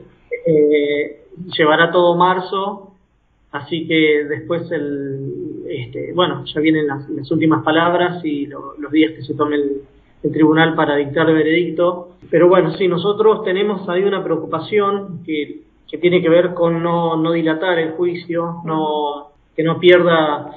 Eh, 0.46 1.26
llevará 1.58 1.92
todo 1.92 2.16
marzo, 2.16 2.94
así 3.52 3.88
que 3.88 4.26
después 4.30 4.72
el, 4.72 5.33
este, 5.82 6.14
bueno, 6.14 6.44
ya 6.46 6.62
vienen 6.62 6.88
las, 6.88 7.32
últimas 7.32 7.64
palabras 7.64 8.24
y 8.24 8.46
los 8.46 8.92
días 8.92 9.14
que 9.14 9.24
se 9.24 9.34
tome 9.34 9.56
el, 9.56 9.82
tribunal 10.32 10.74
para 10.76 10.96
dictar 10.96 11.30
el 11.30 11.36
veredicto. 11.36 12.16
Pero 12.30 12.48
bueno, 12.48 12.72
sí, 12.78 12.88
nosotros 12.88 13.44
tenemos 13.44 13.90
ahí 13.90 14.04
una 14.04 14.24
preocupación 14.24 15.22
que, 15.26 15.64
que 15.90 15.98
tiene 15.98 16.22
que 16.22 16.30
ver 16.30 16.54
con 16.54 16.82
no, 16.82 17.18
no 17.18 17.34
dilatar 17.34 17.78
el 17.78 17.92
juicio, 17.92 18.62
no, 18.64 19.32
que 19.54 19.64
no 19.64 19.80
pierda 19.80 20.50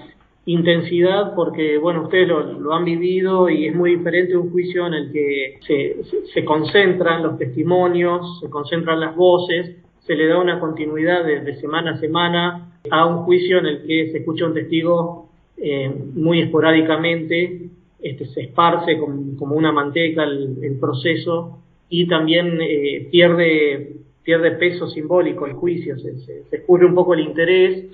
intensidad 0.47 1.35
porque, 1.35 1.79
bueno, 1.79 2.03
ustedes 2.03 2.29
lo, 2.29 2.73
han 2.73 2.85
vivido 2.85 3.51
y 3.51 3.67
es 3.67 3.75
muy 3.75 3.97
diferente 3.97 4.37
un 4.37 4.51
juicio 4.51 4.87
en 4.87 4.95
el 4.95 5.13
que 5.13 5.59
se, 5.67 5.97
se, 6.33 6.45
concentran 6.45 7.25
los 7.25 7.37
testimonios, 7.37 8.39
se 8.41 8.49
concentran 8.49 9.01
las 9.01 9.17
voces, 9.17 9.77
se 10.07 10.15
le 10.15 10.27
da 10.27 10.39
una 10.39 10.61
continuidad 10.61 11.25
de 11.25 11.57
semana 11.57 11.93
a 11.93 11.99
semana 11.99 12.67
a 12.91 13.07
un 13.07 13.25
juicio 13.25 13.59
en 13.59 13.67
el 13.67 13.83
que 13.83 14.11
se 14.11 14.19
escucha 14.19 14.47
un 14.47 14.55
testigo 14.55 15.29
eh, 15.57 15.91
muy 16.15 16.43
esporádicamente, 16.43 17.69
este, 18.01 18.27
se 18.27 18.43
esparce 18.43 18.99
como, 18.99 19.55
una 19.55 19.73
manteca 19.73 20.25
el, 20.25 20.77
proceso 20.79 21.59
y 21.89 22.07
también 22.07 22.59
eh, 22.61 23.09
pierde, 23.11 23.97
pierde 24.23 24.51
peso 24.53 24.89
simbólico 24.89 25.47
el 25.47 25.55
juicio, 25.55 25.99
se, 25.99 26.19
se, 26.19 26.45
escurre 26.51 26.87
un 26.87 26.95
poco 26.95 27.15
el 27.15 27.21
interés. 27.21 27.87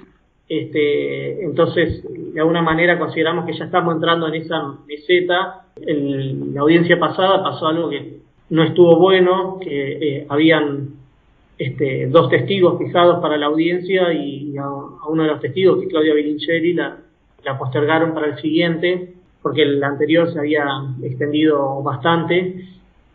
Este, 0.49 1.45
entonces, 1.45 2.03
de 2.35 2.41
alguna 2.41 2.63
manera 2.63 2.99
consideramos 2.99 3.47
que 3.47 3.57
ya 3.57 3.67
estamos 3.67 3.95
entrando 3.95 4.29
en 4.29 4.35
esa 4.35 4.77
meseta. 4.87 5.67
En 5.77 6.53
la 6.53 6.63
audiencia 6.63 6.99
pasada 6.99 7.43
pasó 7.43 7.69
algo 7.69 7.89
que 7.89 8.19
no 8.51 8.65
estuvo 8.65 8.99
bueno, 8.99 9.59
que 9.63 9.93
eh, 9.93 10.27
habían 10.29 11.02
este, 11.59 12.07
dos 12.09 12.29
testigos 12.29 12.79
fijados 12.79 13.21
para 13.21 13.37
la 13.37 13.47
audiencia 13.47 14.13
y 14.13 14.57
a, 14.57 14.67
uno 15.09 15.23
de 15.23 15.29
los 15.29 15.41
testigos, 15.41 15.79
que 15.79 15.85
es 15.85 15.91
Claudia 15.91 16.15
Bilincheri, 16.15 16.73
la, 16.73 16.99
postergaron 17.59 18.15
para 18.15 18.29
el 18.29 18.39
siguiente, 18.41 19.15
porque 19.43 19.63
el 19.63 19.83
anterior 19.83 20.33
se 20.33 20.39
había 20.39 20.67
extendido 21.03 21.83
bastante. 21.83 22.65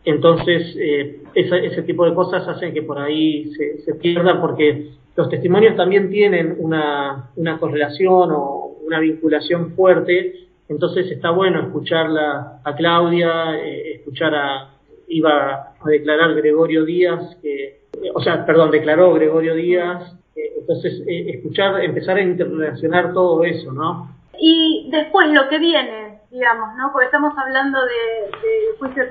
entonces 0.05 0.75
eh, 0.79 1.21
ese 1.33 1.81
tipo 1.83 2.05
de 2.05 2.13
cosas 2.13 2.47
hacen 2.47 2.73
que 2.73 2.81
por 2.81 2.99
ahí 2.99 3.51
se, 3.85 3.93
pierdan 3.95 4.41
porque 4.41 4.91
los 5.15 5.29
testimonios 5.29 5.75
también 5.75 6.09
tienen 6.09 6.55
una, 6.59 7.29
una 7.35 7.59
correlación 7.59 8.31
o 8.31 8.77
una 8.85 8.99
vinculación 8.99 9.71
fuerte, 9.71 10.47
entonces 10.69 11.09
está 11.11 11.31
bueno 11.31 11.61
escucharla 11.61 12.61
a 12.63 12.75
Claudia, 12.75 13.57
eh, 13.57 13.95
escuchar 13.95 14.35
a, 14.35 14.73
iba 15.07 15.73
a 15.79 15.89
declarar 15.89 16.33
Gregorio 16.35 16.85
Díaz, 16.85 17.37
que, 17.41 17.76
o 18.13 18.21
sea, 18.21 18.45
perdón, 18.45 18.71
declaró 18.71 19.13
Gregorio 19.13 19.55
Díaz, 19.55 20.13
eh, 20.35 20.53
entonces 20.59 21.01
escuchar, 21.07 21.83
empezar 21.83 22.17
a 22.17 22.21
interrelacionar 22.21 23.13
todo 23.13 23.43
eso, 23.43 23.71
¿no? 23.71 24.15
Y 24.39 24.89
después 24.91 25.29
lo 25.29 25.49
que 25.49 25.57
viene, 25.57 26.21
digamos, 26.29 26.75
¿no? 26.75 26.91
Porque 26.91 27.07
estamos 27.07 27.33
hablando 27.37 27.79
del 27.81 28.31
de 28.31 28.77
juicio 28.77 29.03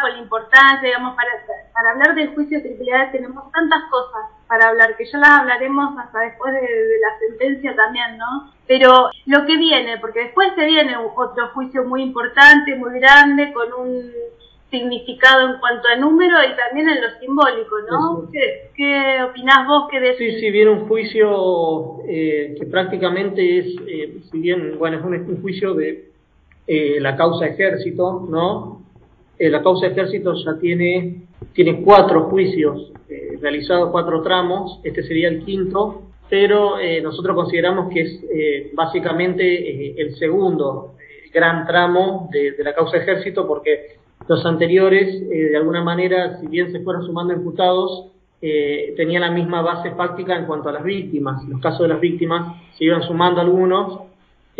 con 0.00 0.12
la 0.12 0.18
importancia, 0.18 0.88
digamos, 0.88 1.14
para, 1.14 1.30
para 1.72 1.90
hablar 1.92 2.14
del 2.14 2.34
juicio 2.34 2.58
AAA 2.58 3.12
tenemos 3.12 3.50
tantas 3.52 3.84
cosas 3.90 4.22
para 4.46 4.68
hablar, 4.68 4.96
que 4.96 5.04
ya 5.04 5.18
las 5.18 5.40
hablaremos 5.40 5.96
hasta 5.96 6.20
después 6.20 6.52
de, 6.52 6.60
la 6.60 7.18
sentencia 7.18 7.74
también, 7.76 8.18
¿no? 8.18 8.52
Pero 8.66 9.08
lo 9.26 9.46
que 9.46 9.56
viene, 9.56 9.98
porque 9.98 10.24
después 10.24 10.52
se 10.56 10.64
viene 10.66 10.96
otro 10.96 11.48
juicio 11.54 11.84
muy 11.84 12.02
importante, 12.02 12.74
muy 12.74 12.98
grande, 12.98 13.52
con 13.52 13.72
un 13.72 14.12
significado 14.70 15.48
en 15.50 15.60
cuanto 15.60 15.88
a 15.88 15.96
número 15.96 16.36
y 16.44 16.56
también 16.56 16.88
en 16.88 17.02
lo 17.02 17.18
simbólico, 17.18 17.76
¿no? 17.90 18.30
¿Qué, 18.32 18.70
¿Qué, 18.74 19.22
opinás 19.22 19.66
vos 19.66 19.88
que 19.90 20.00
decís? 20.00 20.34
Sí, 20.34 20.40
sí, 20.40 20.50
viene 20.50 20.70
un 20.70 20.86
juicio 20.86 21.98
eh, 22.06 22.54
que 22.58 22.66
prácticamente 22.66 23.58
es, 23.58 23.66
eh, 23.86 24.18
si 24.30 24.38
bien, 24.38 24.78
bueno, 24.78 24.98
es 24.98 25.04
un 25.04 25.42
juicio 25.42 25.74
de 25.74 26.10
eh, 26.72 27.00
la 27.00 27.16
causa 27.16 27.46
ejército, 27.46 28.28
¿no? 28.30 28.82
Eh, 29.36 29.50
la 29.50 29.60
causa 29.60 29.88
ejército 29.88 30.34
ya 30.34 30.56
tiene, 30.60 31.22
tiene 31.52 31.82
cuatro 31.82 32.28
juicios 32.30 32.92
eh, 33.08 33.36
realizados, 33.40 33.90
cuatro 33.90 34.22
tramos, 34.22 34.78
este 34.84 35.02
sería 35.02 35.26
el 35.26 35.44
quinto, 35.44 36.02
pero 36.28 36.76
nosotros 37.02 37.34
consideramos 37.34 37.92
que 37.92 38.02
es 38.02 38.72
básicamente 38.72 40.00
el 40.00 40.14
segundo 40.14 40.94
gran 41.34 41.66
tramo 41.66 42.28
de, 42.30 42.54
la 42.62 42.72
causa 42.72 42.98
ejército 42.98 43.48
porque 43.48 43.96
los 44.28 44.44
anteriores, 44.46 45.28
de 45.28 45.56
alguna 45.56 45.82
manera, 45.82 46.38
si 46.40 46.46
bien 46.46 46.70
se 46.72 46.80
fueron 46.80 47.04
sumando 47.04 47.32
imputados, 47.32 48.06
tenían 48.40 49.22
la 49.22 49.30
misma 49.30 49.60
base 49.60 49.90
fáctica 49.92 50.36
en 50.36 50.46
cuanto 50.46 50.68
a 50.68 50.72
las 50.72 50.84
víctimas. 50.84 51.42
En 51.42 51.50
los 51.50 51.60
casos 51.60 51.80
de 51.80 51.88
las 51.88 52.00
víctimas 52.00 52.56
se 52.78 52.84
iban 52.84 53.02
sumando 53.02 53.40
algunos 53.40 54.10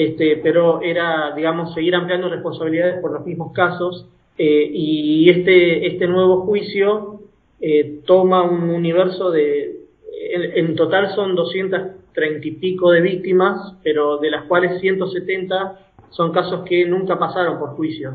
este, 0.00 0.38
pero 0.38 0.80
era, 0.80 1.34
digamos, 1.36 1.74
seguir 1.74 1.94
ampliando 1.94 2.30
responsabilidades 2.30 3.02
por 3.02 3.12
los 3.12 3.26
mismos 3.26 3.52
casos. 3.52 4.06
Eh, 4.38 4.70
y 4.72 5.28
este, 5.28 5.86
este 5.86 6.06
nuevo 6.06 6.40
juicio 6.46 7.20
eh, 7.60 8.00
toma 8.06 8.42
un 8.42 8.70
universo 8.70 9.30
de, 9.30 9.80
en, 10.54 10.74
total 10.74 11.14
son 11.14 11.34
230 11.34 12.46
y 12.46 12.50
pico 12.52 12.92
de 12.92 13.02
víctimas, 13.02 13.74
pero 13.82 14.16
de 14.16 14.30
las 14.30 14.44
cuales 14.44 14.80
170 14.80 15.78
son 16.08 16.32
casos 16.32 16.64
que 16.64 16.86
nunca 16.86 17.18
pasaron 17.18 17.58
por 17.58 17.70
juicio. 17.70 18.14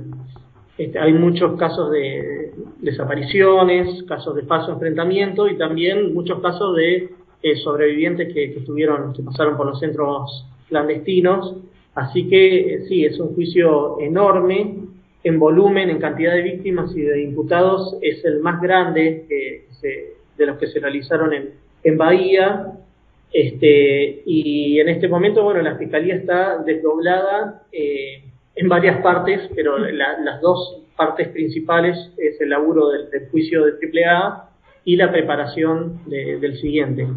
Este, 0.77 0.99
hay 0.99 1.13
muchos 1.13 1.57
casos 1.57 1.91
de 1.91 2.51
desapariciones, 2.79 4.03
casos 4.03 4.35
de 4.35 4.43
falso 4.43 4.73
enfrentamiento 4.73 5.47
y 5.47 5.57
también 5.57 6.13
muchos 6.13 6.41
casos 6.41 6.75
de 6.75 7.09
eh, 7.41 7.55
sobrevivientes 7.57 8.33
que, 8.33 8.53
que, 8.53 8.59
estuvieron, 8.59 9.13
que 9.13 9.23
pasaron 9.23 9.55
por 9.55 9.67
los 9.67 9.79
centros 9.79 10.45
clandestinos. 10.67 11.55
Así 11.93 12.27
que 12.27 12.85
sí, 12.89 13.05
es 13.05 13.19
un 13.19 13.33
juicio 13.35 13.99
enorme 14.01 14.85
en 15.25 15.39
volumen, 15.39 15.89
en 15.89 15.97
cantidad 15.97 16.33
de 16.33 16.43
víctimas 16.43 16.95
y 16.95 17.01
de 17.01 17.23
imputados, 17.23 17.97
es 18.01 18.23
el 18.25 18.41
más 18.41 18.61
grande 18.61 19.25
de 20.37 20.45
los 20.45 20.57
que 20.57 20.67
se 20.67 20.79
realizaron 20.79 21.33
en, 21.33 21.49
en 21.83 21.97
Bahía. 21.97 22.73
Este, 23.33 24.21
y 24.25 24.79
en 24.79 24.87
este 24.87 25.07
momento, 25.07 25.43
bueno, 25.43 25.61
la 25.61 25.77
Fiscalía 25.77 26.15
está 26.15 26.59
desdoblada 26.59 27.63
eh, 27.71 28.23
en 28.55 28.69
varias 28.69 29.01
partes, 29.01 29.49
pero 29.55 29.77
las 29.77 30.41
dos 30.41 30.81
partes 30.95 31.27
principales 31.29 31.97
es 32.17 32.39
el 32.39 32.49
laburo 32.49 32.89
del, 32.89 33.27
juicio 33.29 33.65
de 33.65 33.73
AAA 33.73 34.49
y 34.85 34.95
la 34.95 35.11
preparación 35.11 35.99
del 36.07 36.57
siguiente. 36.57 37.07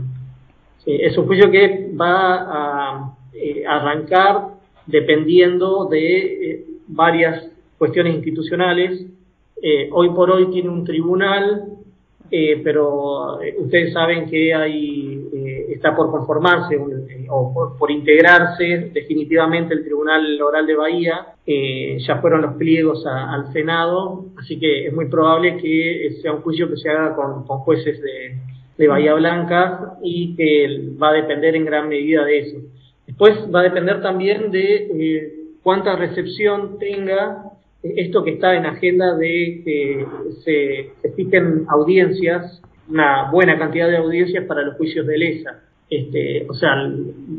es 0.86 1.16
un 1.16 1.26
juicio 1.26 1.50
que 1.50 1.90
va 1.98 2.34
a 2.34 3.14
eh, 3.34 3.64
arrancar 3.66 4.48
dependiendo 4.86 5.84
de 5.84 6.50
eh, 6.50 6.64
varias 6.88 7.46
cuestiones 7.76 8.14
institucionales. 8.14 9.06
Eh, 9.62 9.88
hoy 9.92 10.10
por 10.10 10.30
hoy 10.30 10.50
tiene 10.50 10.70
un 10.70 10.84
tribunal, 10.84 11.64
pero 12.62 13.38
ustedes 13.58 13.94
saben 13.94 14.28
que 14.28 14.52
hay, 14.52 15.17
está 15.72 15.94
por 15.94 16.10
conformarse 16.10 16.78
o 17.28 17.74
por, 17.78 17.90
integrarse 17.90 18.90
definitivamente 18.92 19.74
el 19.74 19.84
Tribunal 19.84 20.40
Oral 20.42 20.66
de 20.66 20.74
Bahía. 20.76 21.26
ya 21.46 22.16
fueron 22.20 22.42
los 22.42 22.54
pliegos 22.54 23.04
al 23.06 23.52
Senado, 23.52 24.26
así 24.38 24.58
que 24.58 24.86
es 24.86 24.92
muy 24.92 25.06
probable 25.06 25.56
que 25.58 26.18
sea 26.22 26.32
un 26.32 26.42
juicio 26.42 26.68
que 26.68 26.76
se 26.76 26.88
haga 26.88 27.14
con, 27.14 27.44
con 27.46 27.58
jueces 27.58 28.00
de, 28.00 28.36
de 28.78 28.88
Bahía 28.88 29.14
Blanca 29.14 29.98
y 30.02 30.36
que 30.36 30.90
va 31.02 31.10
a 31.10 31.14
depender 31.14 31.56
en 31.56 31.64
gran 31.64 31.88
medida 31.88 32.24
de 32.24 32.38
eso. 32.38 32.58
Después 33.06 33.36
va 33.52 33.60
a 33.60 33.64
depender 33.64 34.00
también 34.00 34.50
de 34.50 34.74
eh, 34.76 35.32
cuánta 35.62 35.96
recepción 35.96 36.78
tenga 36.78 37.42
eh, 37.82 37.94
esto 37.96 38.22
que 38.22 38.32
está 38.32 38.54
en 38.54 38.66
agenda 38.66 39.16
de 39.16 39.62
que 39.64 40.06
se, 40.44 41.10
fijen 41.16 41.64
audiencias, 41.68 42.62
una 42.88 43.30
buena 43.30 43.58
cantidad 43.58 43.88
de 43.88 43.96
audiencias 43.96 44.44
para 44.44 44.62
los 44.62 44.76
juicios 44.76 45.06
de 45.06 45.18
lesa. 45.18 45.62
Este, 45.90 46.46
o 46.48 46.54
sea, 46.54 46.74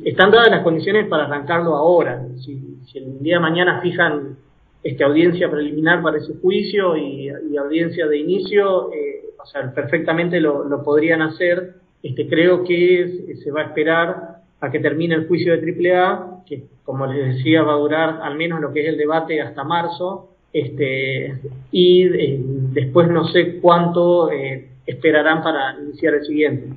están 0.03 0.31
dadas 0.31 0.49
las 0.49 0.63
condiciones 0.63 1.07
para 1.07 1.25
arrancarlo 1.25 1.75
ahora. 1.75 2.25
Si, 2.43 2.77
el 2.95 3.19
día 3.19 3.35
de 3.35 3.41
mañana 3.41 3.81
fijan 3.81 4.35
este, 4.83 5.03
audiencia 5.03 5.49
preliminar 5.51 6.01
para 6.01 6.17
ese 6.17 6.33
juicio 6.41 6.97
y, 6.97 7.29
audiencia 7.57 8.07
de 8.07 8.17
inicio, 8.17 8.91
eh, 8.93 9.25
o 9.41 9.45
sea, 9.45 9.71
perfectamente 9.73 10.39
lo, 10.39 10.83
podrían 10.83 11.21
hacer. 11.21 11.75
Este, 12.01 12.27
creo 12.27 12.63
que 12.63 13.35
se 13.43 13.51
va 13.51 13.61
a 13.61 13.65
esperar 13.65 14.39
a 14.61 14.71
que 14.71 14.79
termine 14.79 15.15
el 15.15 15.27
juicio 15.27 15.53
de 15.53 15.93
AAA, 15.93 16.43
que 16.45 16.63
como 16.83 17.05
les 17.05 17.35
decía 17.35 17.61
va 17.61 17.73
a 17.73 17.77
durar 17.77 18.19
al 18.23 18.35
menos 18.35 18.59
lo 18.61 18.73
que 18.73 18.81
es 18.81 18.89
el 18.89 18.97
debate 18.97 19.41
hasta 19.41 19.63
marzo, 19.63 20.29
este, 20.51 21.37
y 21.71 22.03
eh, 22.07 22.39
después 22.73 23.07
no 23.09 23.27
sé 23.27 23.59
cuánto 23.59 24.31
eh, 24.31 24.68
esperarán 24.89 25.43
para 25.43 25.75
iniciar 25.79 26.15
el 26.15 26.25
siguiente. 26.25 26.74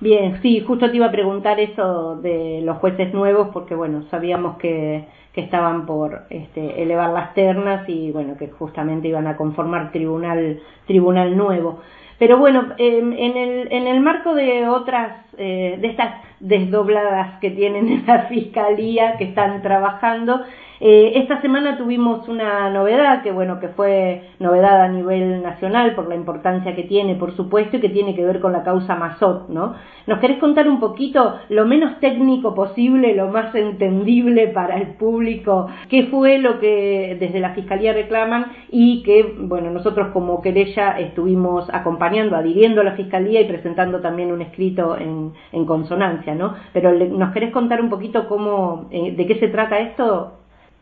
Bien, 0.00 0.40
sí, 0.40 0.60
justo 0.60 0.90
te 0.90 0.96
iba 0.96 1.06
a 1.06 1.12
preguntar 1.12 1.60
eso 1.60 2.16
de 2.16 2.62
los 2.62 2.78
jueces 2.78 3.12
nuevos, 3.12 3.48
porque 3.52 3.74
bueno, 3.74 4.04
sabíamos 4.10 4.56
que, 4.56 5.04
que 5.34 5.42
estaban 5.42 5.84
por 5.84 6.22
este, 6.30 6.82
elevar 6.82 7.10
las 7.10 7.34
ternas 7.34 7.86
y 7.88 8.10
bueno, 8.10 8.36
que 8.38 8.48
justamente 8.48 9.08
iban 9.08 9.26
a 9.26 9.36
conformar 9.36 9.92
tribunal, 9.92 10.60
tribunal 10.86 11.36
nuevo. 11.36 11.80
Pero 12.18 12.38
bueno, 12.38 12.74
em, 12.78 13.12
en, 13.12 13.36
el, 13.36 13.72
en 13.72 13.86
el 13.86 14.00
marco 14.00 14.34
de 14.34 14.68
otras, 14.68 15.24
eh, 15.38 15.78
de 15.80 15.88
estas 15.88 16.14
desdobladas 16.40 17.38
que 17.40 17.50
tienen 17.50 17.88
en 17.88 18.06
la 18.06 18.22
fiscalía, 18.28 19.16
que 19.18 19.24
están 19.24 19.62
trabajando, 19.62 20.42
eh, 20.82 21.12
esta 21.16 21.42
semana 21.42 21.76
tuvimos 21.76 22.26
una 22.26 22.70
novedad, 22.70 23.22
que 23.22 23.30
bueno, 23.30 23.60
que 23.60 23.68
fue 23.68 24.30
novedad 24.38 24.80
a 24.80 24.88
nivel 24.88 25.42
nacional 25.42 25.94
por 25.94 26.08
la 26.08 26.14
importancia 26.14 26.74
que 26.74 26.84
tiene, 26.84 27.16
por 27.16 27.36
supuesto, 27.36 27.76
y 27.76 27.80
que 27.80 27.90
tiene 27.90 28.14
que 28.14 28.24
ver 28.24 28.40
con 28.40 28.52
la 28.52 28.62
causa 28.62 28.96
Mazot, 28.96 29.50
¿no? 29.50 29.74
¿Nos 30.06 30.18
querés 30.20 30.38
contar 30.38 30.66
un 30.66 30.80
poquito, 30.80 31.38
lo 31.50 31.66
menos 31.66 32.00
técnico 32.00 32.54
posible, 32.54 33.14
lo 33.14 33.28
más 33.28 33.54
entendible 33.54 34.48
para 34.48 34.78
el 34.78 34.94
público, 34.94 35.68
qué 35.90 36.04
fue 36.04 36.38
lo 36.38 36.58
que 36.58 37.18
desde 37.20 37.40
la 37.40 37.50
Fiscalía 37.50 37.92
reclaman 37.92 38.46
y 38.70 39.02
que, 39.02 39.34
bueno, 39.38 39.70
nosotros 39.70 40.08
como 40.14 40.40
querella 40.40 40.98
estuvimos 40.98 41.68
acompañando, 41.74 42.36
adhiriendo 42.36 42.80
a 42.80 42.84
la 42.84 42.92
Fiscalía 42.92 43.42
y 43.42 43.48
presentando 43.48 44.00
también 44.00 44.32
un 44.32 44.40
escrito 44.40 44.96
en, 44.96 45.34
en 45.52 45.66
consonancia, 45.66 46.29
¿no? 46.34 46.56
Pero 46.72 46.92
¿nos 46.92 47.32
querés 47.32 47.52
contar 47.52 47.80
un 47.80 47.90
poquito 47.90 48.28
cómo, 48.28 48.88
eh, 48.90 49.14
de 49.16 49.26
qué 49.26 49.38
se 49.38 49.48
trata 49.48 49.78
esto? 49.78 50.32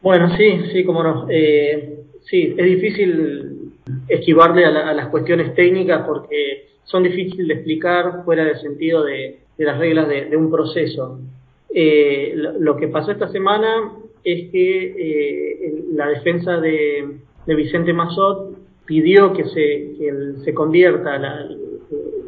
Bueno, 0.03 0.37
sí, 0.37 0.61
sí, 0.73 0.85
como 0.85 1.03
no. 1.03 1.27
Eh, 1.29 2.01
sí, 2.23 2.55
es 2.57 2.65
difícil 2.65 3.73
esquivarle 4.09 4.65
a, 4.65 4.93
las 4.93 5.09
cuestiones 5.09 5.55
técnicas 5.55 6.07
porque 6.07 6.67
son 6.85 7.03
difíciles 7.03 7.49
de 7.49 7.55
explicar 7.55 8.25
fuera 8.25 8.45
del 8.45 8.59
sentido 8.61 9.05
de, 9.05 9.41
las 9.59 9.79
reglas 9.79 10.09
de, 10.09 10.37
un 10.37 10.51
proceso. 10.51 11.19
Eh, 11.75 12.33
lo, 12.37 12.77
que 12.77 12.89
pasó 12.89 13.11
esta 13.11 13.29
semana 13.29 13.93
es 14.25 14.51
que 14.51 14.95
eh, 14.97 15.85
la 15.93 16.09
defensa 16.09 16.59
de, 16.59 17.19
Vicente 17.47 17.93
Mazot 17.93 18.57
pidió 18.85 19.33
que 19.33 19.45
se, 19.45 19.95
que 19.99 20.35
se 20.45 20.55
convierta, 20.55 21.19
la, 21.19 21.49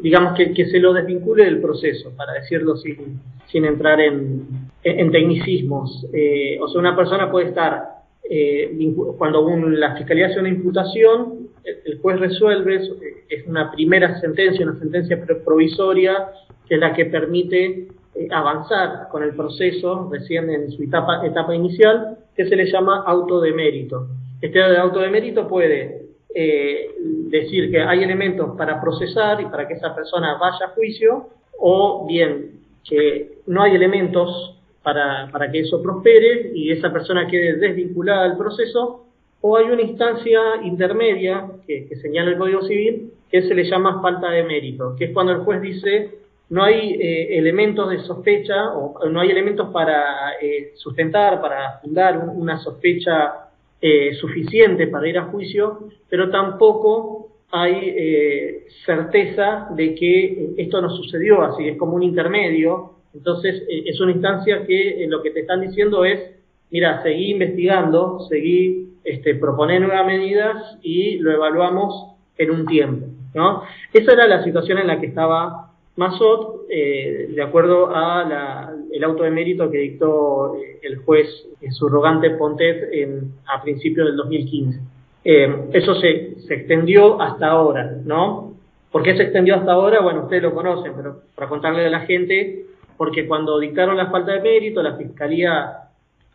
digamos 0.01 0.35
que, 0.35 0.53
que 0.53 0.65
se 0.65 0.79
lo 0.79 0.93
desvincule 0.93 1.45
del 1.45 1.61
proceso, 1.61 2.11
para 2.15 2.33
decirlo 2.33 2.75
sin, 2.77 3.19
sin 3.47 3.65
entrar 3.65 3.99
en, 3.99 4.47
en 4.83 5.11
tecnicismos. 5.11 6.05
Eh, 6.13 6.57
o 6.59 6.67
sea, 6.67 6.79
una 6.79 6.95
persona 6.95 7.29
puede 7.29 7.49
estar, 7.49 7.83
eh, 8.29 8.75
cuando 9.17 9.47
la 9.69 9.95
fiscalía 9.95 10.27
hace 10.27 10.39
una 10.39 10.49
imputación, 10.49 11.49
el, 11.63 11.99
juez 11.99 12.19
resuelve 12.19 12.81
es 13.29 13.47
una 13.47 13.71
primera 13.71 14.19
sentencia, 14.19 14.65
una 14.65 14.79
sentencia 14.79 15.23
provisoria, 15.45 16.29
que 16.67 16.75
es 16.75 16.79
la 16.79 16.93
que 16.93 17.05
permite 17.05 17.87
eh, 18.15 18.27
avanzar 18.31 19.07
con 19.11 19.23
el 19.23 19.35
proceso 19.35 20.09
recién 20.11 20.49
en 20.49 20.71
su 20.71 20.83
etapa, 20.83 21.25
etapa 21.25 21.53
inicial, 21.53 22.17
que 22.35 22.47
se 22.47 22.55
le 22.55 22.71
llama 22.71 23.03
auto 23.05 23.39
de 23.41 23.53
mérito. 23.53 24.07
Este 24.41 24.63
auto 24.63 24.99
de 24.99 25.09
mérito 25.09 25.47
puede 25.47 26.10
eh, 26.35 26.91
decir 27.29 27.71
que 27.71 27.81
hay 27.81 28.03
elementos 28.03 28.55
para 28.57 28.79
procesar 28.81 29.41
y 29.41 29.45
para 29.45 29.67
que 29.67 29.75
esa 29.75 29.95
persona 29.95 30.37
vaya 30.37 30.67
a 30.67 30.69
juicio, 30.69 31.29
o 31.57 32.05
bien 32.07 32.59
que 32.83 33.39
no 33.47 33.61
hay 33.61 33.75
elementos 33.75 34.57
para, 34.83 35.29
para 35.31 35.51
que 35.51 35.59
eso 35.59 35.81
prospere 35.81 36.51
y 36.55 36.71
esa 36.71 36.91
persona 36.91 37.27
quede 37.27 37.57
desvinculada 37.57 38.23
del 38.23 38.37
proceso, 38.37 39.05
o 39.41 39.57
hay 39.57 39.65
una 39.65 39.81
instancia 39.81 40.39
intermedia 40.63 41.47
que, 41.65 41.87
que, 41.87 41.95
señala 41.97 42.31
el 42.31 42.37
Código 42.37 42.61
Civil 42.63 43.11
que 43.29 43.41
se 43.43 43.55
le 43.55 43.63
llama 43.63 44.01
falta 44.01 44.29
de 44.29 44.43
mérito, 44.43 44.95
que 44.95 45.05
es 45.05 45.11
cuando 45.13 45.31
el 45.31 45.39
juez 45.39 45.61
dice 45.61 46.21
no 46.51 46.65
hay 46.65 46.95
eh, 46.95 47.37
elementos 47.37 47.89
de 47.89 47.99
sospecha 47.99 48.73
o 48.73 49.07
no 49.09 49.21
hay 49.21 49.31
elementos 49.31 49.69
para 49.69 50.33
eh, 50.41 50.73
sustentar, 50.75 51.39
para 51.39 51.79
fundar 51.79 52.17
una 52.17 52.59
sospecha 52.59 53.50
eh, 53.81 54.13
suficiente 54.15 54.87
para 54.87 55.07
ir 55.07 55.17
a 55.17 55.25
juicio, 55.25 55.89
pero 56.09 56.29
tampoco 56.29 57.29
hay 57.51 58.63
certeza 58.85 59.67
de 59.75 59.93
que 59.95 60.51
esto 60.55 60.81
no 60.81 60.89
sucedió 60.89 61.41
así, 61.41 61.67
es 61.67 61.77
como 61.77 61.95
un 61.95 62.03
intermedio. 62.03 62.93
Entonces, 63.13 63.63
es 63.67 63.99
una 63.99 64.13
instancia 64.13 64.65
que 64.65 65.05
lo 65.09 65.21
que 65.21 65.31
te 65.31 65.41
están 65.41 65.59
diciendo 65.59 66.05
es, 66.05 66.31
mira, 66.69 67.03
seguí 67.03 67.31
investigando, 67.31 68.21
seguí 68.29 68.91
este, 69.03 69.33
nuevas 69.33 70.05
medidas 70.05 70.77
y 70.81 71.17
lo 71.17 71.31
evaluamos 71.31 72.15
en 72.37 72.51
un 72.51 72.65
tiempo. 72.65 73.07
¿no? 73.33 73.63
Esa 73.93 74.13
era 74.13 74.27
la 74.27 74.43
situación 74.43 74.77
en 74.79 74.87
la 74.87 74.99
que 74.99 75.07
estaba 75.07 75.70
Mazot, 76.01 76.65
eh, 76.67 77.27
de 77.29 77.41
acuerdo 77.43 77.95
a 77.95 78.73
el 78.91 79.03
auto 79.03 79.21
de 79.21 79.29
mérito 79.29 79.69
que 79.69 79.77
dictó 79.77 80.55
eh, 80.55 80.79
el 80.81 80.97
juez 80.97 81.27
subrogante 81.69 82.31
Pontet 82.31 82.91
en, 82.91 83.33
a 83.45 83.61
principios 83.61 84.07
del 84.07 84.17
2015. 84.17 84.79
Eh, 85.23 85.55
eso 85.73 85.93
se, 85.95 86.41
se 86.47 86.55
extendió 86.55 87.21
hasta 87.21 87.49
ahora, 87.49 87.97
¿no? 88.03 88.55
¿Por 88.91 89.03
qué 89.03 89.15
se 89.15 89.23
extendió 89.23 89.55
hasta 89.55 89.73
ahora? 89.73 90.01
Bueno, 90.01 90.23
ustedes 90.23 90.41
lo 90.41 90.55
conocen, 90.55 90.93
pero 90.95 91.21
para 91.35 91.47
contarle 91.47 91.85
a 91.85 91.89
la 91.91 92.01
gente, 92.01 92.65
porque 92.97 93.27
cuando 93.27 93.59
dictaron 93.59 93.95
la 93.95 94.09
falta 94.09 94.33
de 94.33 94.41
mérito, 94.41 94.81
la 94.81 94.97
Fiscalía 94.97 95.71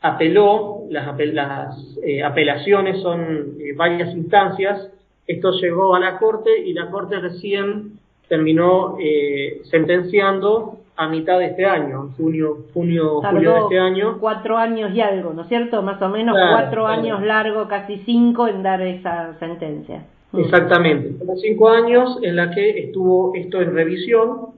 apeló, 0.00 0.84
las, 0.90 1.18
las 1.18 1.98
eh, 2.04 2.22
apelaciones 2.22 3.02
son 3.02 3.58
varias 3.74 4.14
instancias, 4.14 4.92
esto 5.26 5.50
llegó 5.60 5.96
a 5.96 6.00
la 6.00 6.18
Corte 6.18 6.56
y 6.64 6.72
la 6.72 6.88
Corte 6.88 7.18
recién 7.18 7.98
terminó 8.28 8.96
eh, 9.00 9.62
sentenciando 9.70 10.78
a 10.96 11.08
mitad 11.08 11.38
de 11.38 11.46
este 11.46 11.66
año, 11.66 12.10
junio, 12.16 12.58
junio, 12.72 13.20
julio 13.20 13.52
de 13.52 13.60
este 13.60 13.78
año. 13.78 14.16
Cuatro 14.18 14.56
años 14.56 14.94
y 14.94 15.00
algo, 15.00 15.32
¿no 15.34 15.42
es 15.42 15.48
cierto? 15.48 15.82
Más 15.82 16.00
o 16.00 16.08
menos 16.08 16.36
cuatro 16.36 16.86
años 16.86 17.22
largo, 17.22 17.68
casi 17.68 17.98
cinco 17.98 18.48
en 18.48 18.62
dar 18.62 18.80
esa 18.80 19.34
sentencia. 19.38 20.04
Mm. 20.32 20.40
Exactamente, 20.40 21.24
cinco 21.42 21.68
años 21.68 22.18
en 22.22 22.36
la 22.36 22.50
que 22.50 22.78
estuvo 22.80 23.34
esto 23.34 23.60
en 23.60 23.74
revisión 23.74 24.56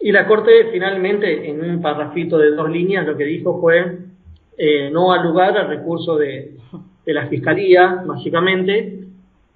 y 0.00 0.12
la 0.12 0.26
Corte 0.26 0.68
finalmente 0.72 1.50
en 1.50 1.60
un 1.62 1.82
parrafito 1.82 2.38
de 2.38 2.52
dos 2.52 2.70
líneas 2.70 3.06
lo 3.06 3.16
que 3.16 3.24
dijo 3.24 3.60
fue 3.60 3.98
eh, 4.56 4.90
no 4.90 5.12
al 5.12 5.24
lugar 5.24 5.58
al 5.58 5.68
recurso 5.68 6.16
de, 6.16 6.52
de 7.04 7.14
la 7.14 7.26
Fiscalía, 7.26 8.02
básicamente. 8.06 9.00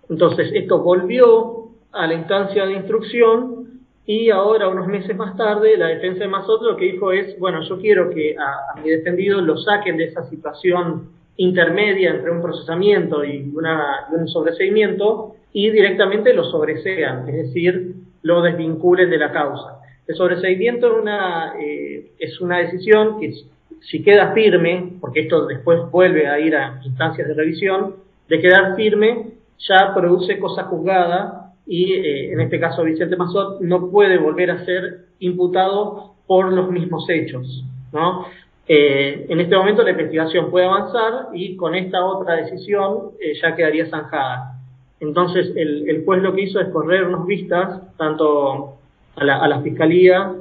Entonces 0.09 0.51
esto 0.53 0.81
volvió 0.81 1.64
a 1.95 2.07
la 2.07 2.15
instancia 2.15 2.67
de 2.67 2.75
instrucción 2.75 3.65
y 4.07 4.29
ahora, 4.29 4.69
unos 4.69 4.87
meses 4.87 5.17
más 5.17 5.35
tarde, 5.37 5.79
la 5.79 5.87
defensa 5.87 6.21
de 6.21 6.29
Mazot 6.29 6.63
lo 6.63 6.77
que 6.77 6.93
dijo 6.93 7.11
es, 7.11 7.39
bueno, 7.39 7.63
yo 7.63 7.79
quiero 7.79 8.11
que 8.11 8.37
a, 8.37 8.79
mi 8.81 8.91
defendido 8.91 9.41
lo 9.41 9.57
saquen 9.57 9.97
de 9.97 10.05
esa 10.05 10.29
situación 10.29 11.09
intermedia 11.37 12.11
entre 12.11 12.31
un 12.31 12.43
procesamiento 12.43 13.25
y, 13.25 13.51
una, 13.55 14.07
un 14.13 14.29
sobreseimiento 14.29 15.37
y 15.53 15.71
directamente 15.71 16.35
lo 16.35 16.45
sobresean, 16.45 17.29
es 17.29 17.47
decir, 17.47 17.95
lo 18.23 18.43
desvinculen 18.43 19.09
de 19.09 19.19
la 19.19 19.33
causa. 19.33 19.81
El 20.07 20.17
sobreseimiento 20.17 20.87
es 20.89 21.03
una, 21.03 21.55
eh, 21.59 22.11
es 22.19 22.41
una 22.41 22.59
decisión 22.59 23.19
que 23.19 23.33
si 23.81 24.03
queda 24.03 24.33
firme, 24.33 24.93
porque 25.01 25.21
esto 25.21 25.47
después 25.47 25.81
vuelve 25.91 26.27
a 26.27 26.39
ir 26.39 26.55
a 26.57 26.81
instancias 26.85 27.27
de 27.27 27.35
revisión, 27.35 27.97
de 28.29 28.41
quedar 28.41 28.77
firme 28.77 29.33
ya 29.59 29.95
produce 29.95 30.39
cosa 30.39 30.65
juzgada 30.65 31.44
y 31.67 31.95
eh, 31.95 32.33
en 32.33 32.41
este 32.41 32.61
caso 32.61 32.85
Vicente 32.85 33.17
Mazot 33.17 33.61
no 33.61 33.91
puede 33.91 34.19
volver 34.19 34.51
a 34.51 34.65
ser 34.65 35.07
imputado 35.21 36.15
por 36.27 36.53
los 36.53 36.71
mismos 36.71 37.09
hechos. 37.09 37.65
¿no? 37.93 38.27
Eh, 38.69 39.27
en 39.29 39.41
este 39.41 39.57
momento 39.57 39.83
la 39.83 39.91
investigación 39.91 40.51
puede 40.51 40.67
avanzar 40.67 41.29
y 41.33 41.57
con 41.57 41.75
esta 41.75 42.05
otra 42.05 42.37
decisión 42.37 43.13
eh, 43.21 43.35
ya 43.41 43.55
quedaría 43.55 43.89
zanjada. 43.89 44.59
Entonces 45.01 45.53
el, 45.57 45.89
el, 45.89 46.05
juez 46.05 46.23
lo 46.23 46.35
que 46.35 46.43
hizo 46.43 46.61
es 46.61 46.69
correr 46.69 47.05
unas 47.05 47.27
vistas 47.27 47.83
tanto 47.97 48.77
a 49.17 49.25
la, 49.25 49.37
a 49.37 49.49
la 49.49 49.61
Fiscalía 49.61 50.35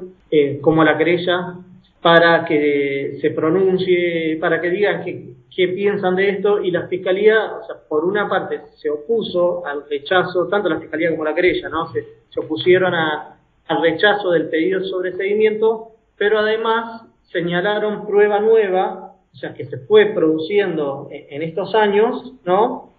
como 0.62 0.82
a 0.82 0.86
la 0.86 0.98
querella 0.98 1.58
para 2.04 2.44
que 2.44 3.18
se 3.22 3.32
pronuncie, 3.32 4.38
para 4.40 4.60
que 4.60 4.70
digan 4.70 5.06
qué 5.06 5.68
piensan 5.70 6.18
de 6.18 6.32
esto 6.32 6.62
y 6.62 6.70
la 6.70 6.88
fiscalía, 6.88 7.54
o 7.62 7.66
sea, 7.66 7.78
por 7.88 8.04
una 8.04 8.28
parte 8.28 8.60
se 8.76 8.90
opuso 8.90 9.66
al 9.66 9.88
rechazo, 9.90 10.50
tanto 10.50 10.68
la 10.68 10.82
fiscalía 10.82 11.12
como 11.12 11.24
la 11.24 11.34
querella, 11.34 11.70
¿no? 11.70 11.88
Se, 11.94 12.06
opusieron 12.36 12.94
al 12.94 13.82
rechazo 13.82 14.32
del 14.32 14.50
pedido 14.50 14.82
de 14.82 14.88
sobreseguimiento, 14.88 15.92
pero 16.18 16.40
además 16.40 17.04
señalaron 17.32 18.06
prueba 18.06 18.40
nueva, 18.40 19.16
o 19.32 19.38
sea, 19.38 19.54
que 19.54 19.66
se 19.66 19.78
fue 19.78 20.08
produciendo 20.08 21.08
en, 21.10 21.42
estos 21.42 21.74
años, 21.74 22.34
¿no? 22.44 22.96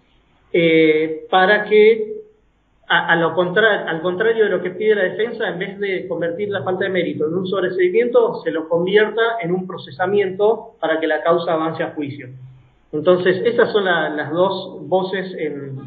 Eh, 0.51 1.27
para 1.29 1.65
que 1.65 2.14
a, 2.87 3.15
lo 3.15 3.33
contrario, 3.33 3.87
al 3.87 4.01
contrario 4.01 4.43
de 4.43 4.49
lo 4.49 4.61
que 4.61 4.71
pide 4.71 4.95
la 4.95 5.03
defensa, 5.03 5.47
en 5.49 5.59
vez 5.59 5.79
de 5.79 6.07
convertir 6.07 6.49
la 6.49 6.63
falta 6.63 6.83
de 6.83 6.91
mérito 6.91 7.27
en 7.27 7.33
un 7.33 7.47
sobreseguimiento, 7.47 8.41
se 8.43 8.51
lo 8.51 8.69
convierta 8.69 9.37
en 9.41 9.51
un 9.51 9.65
procesamiento 9.65 10.75
para 10.79 10.99
que 10.99 11.07
la 11.07 11.23
causa 11.23 11.53
avance 11.53 11.81
a 11.81 11.91
juicio. 11.91 12.27
Entonces, 12.91 13.41
esas 13.43 13.71
son 13.71 13.85
las 13.85 14.31
dos 14.31 14.87
voces 14.87 15.33
en, 15.37 15.79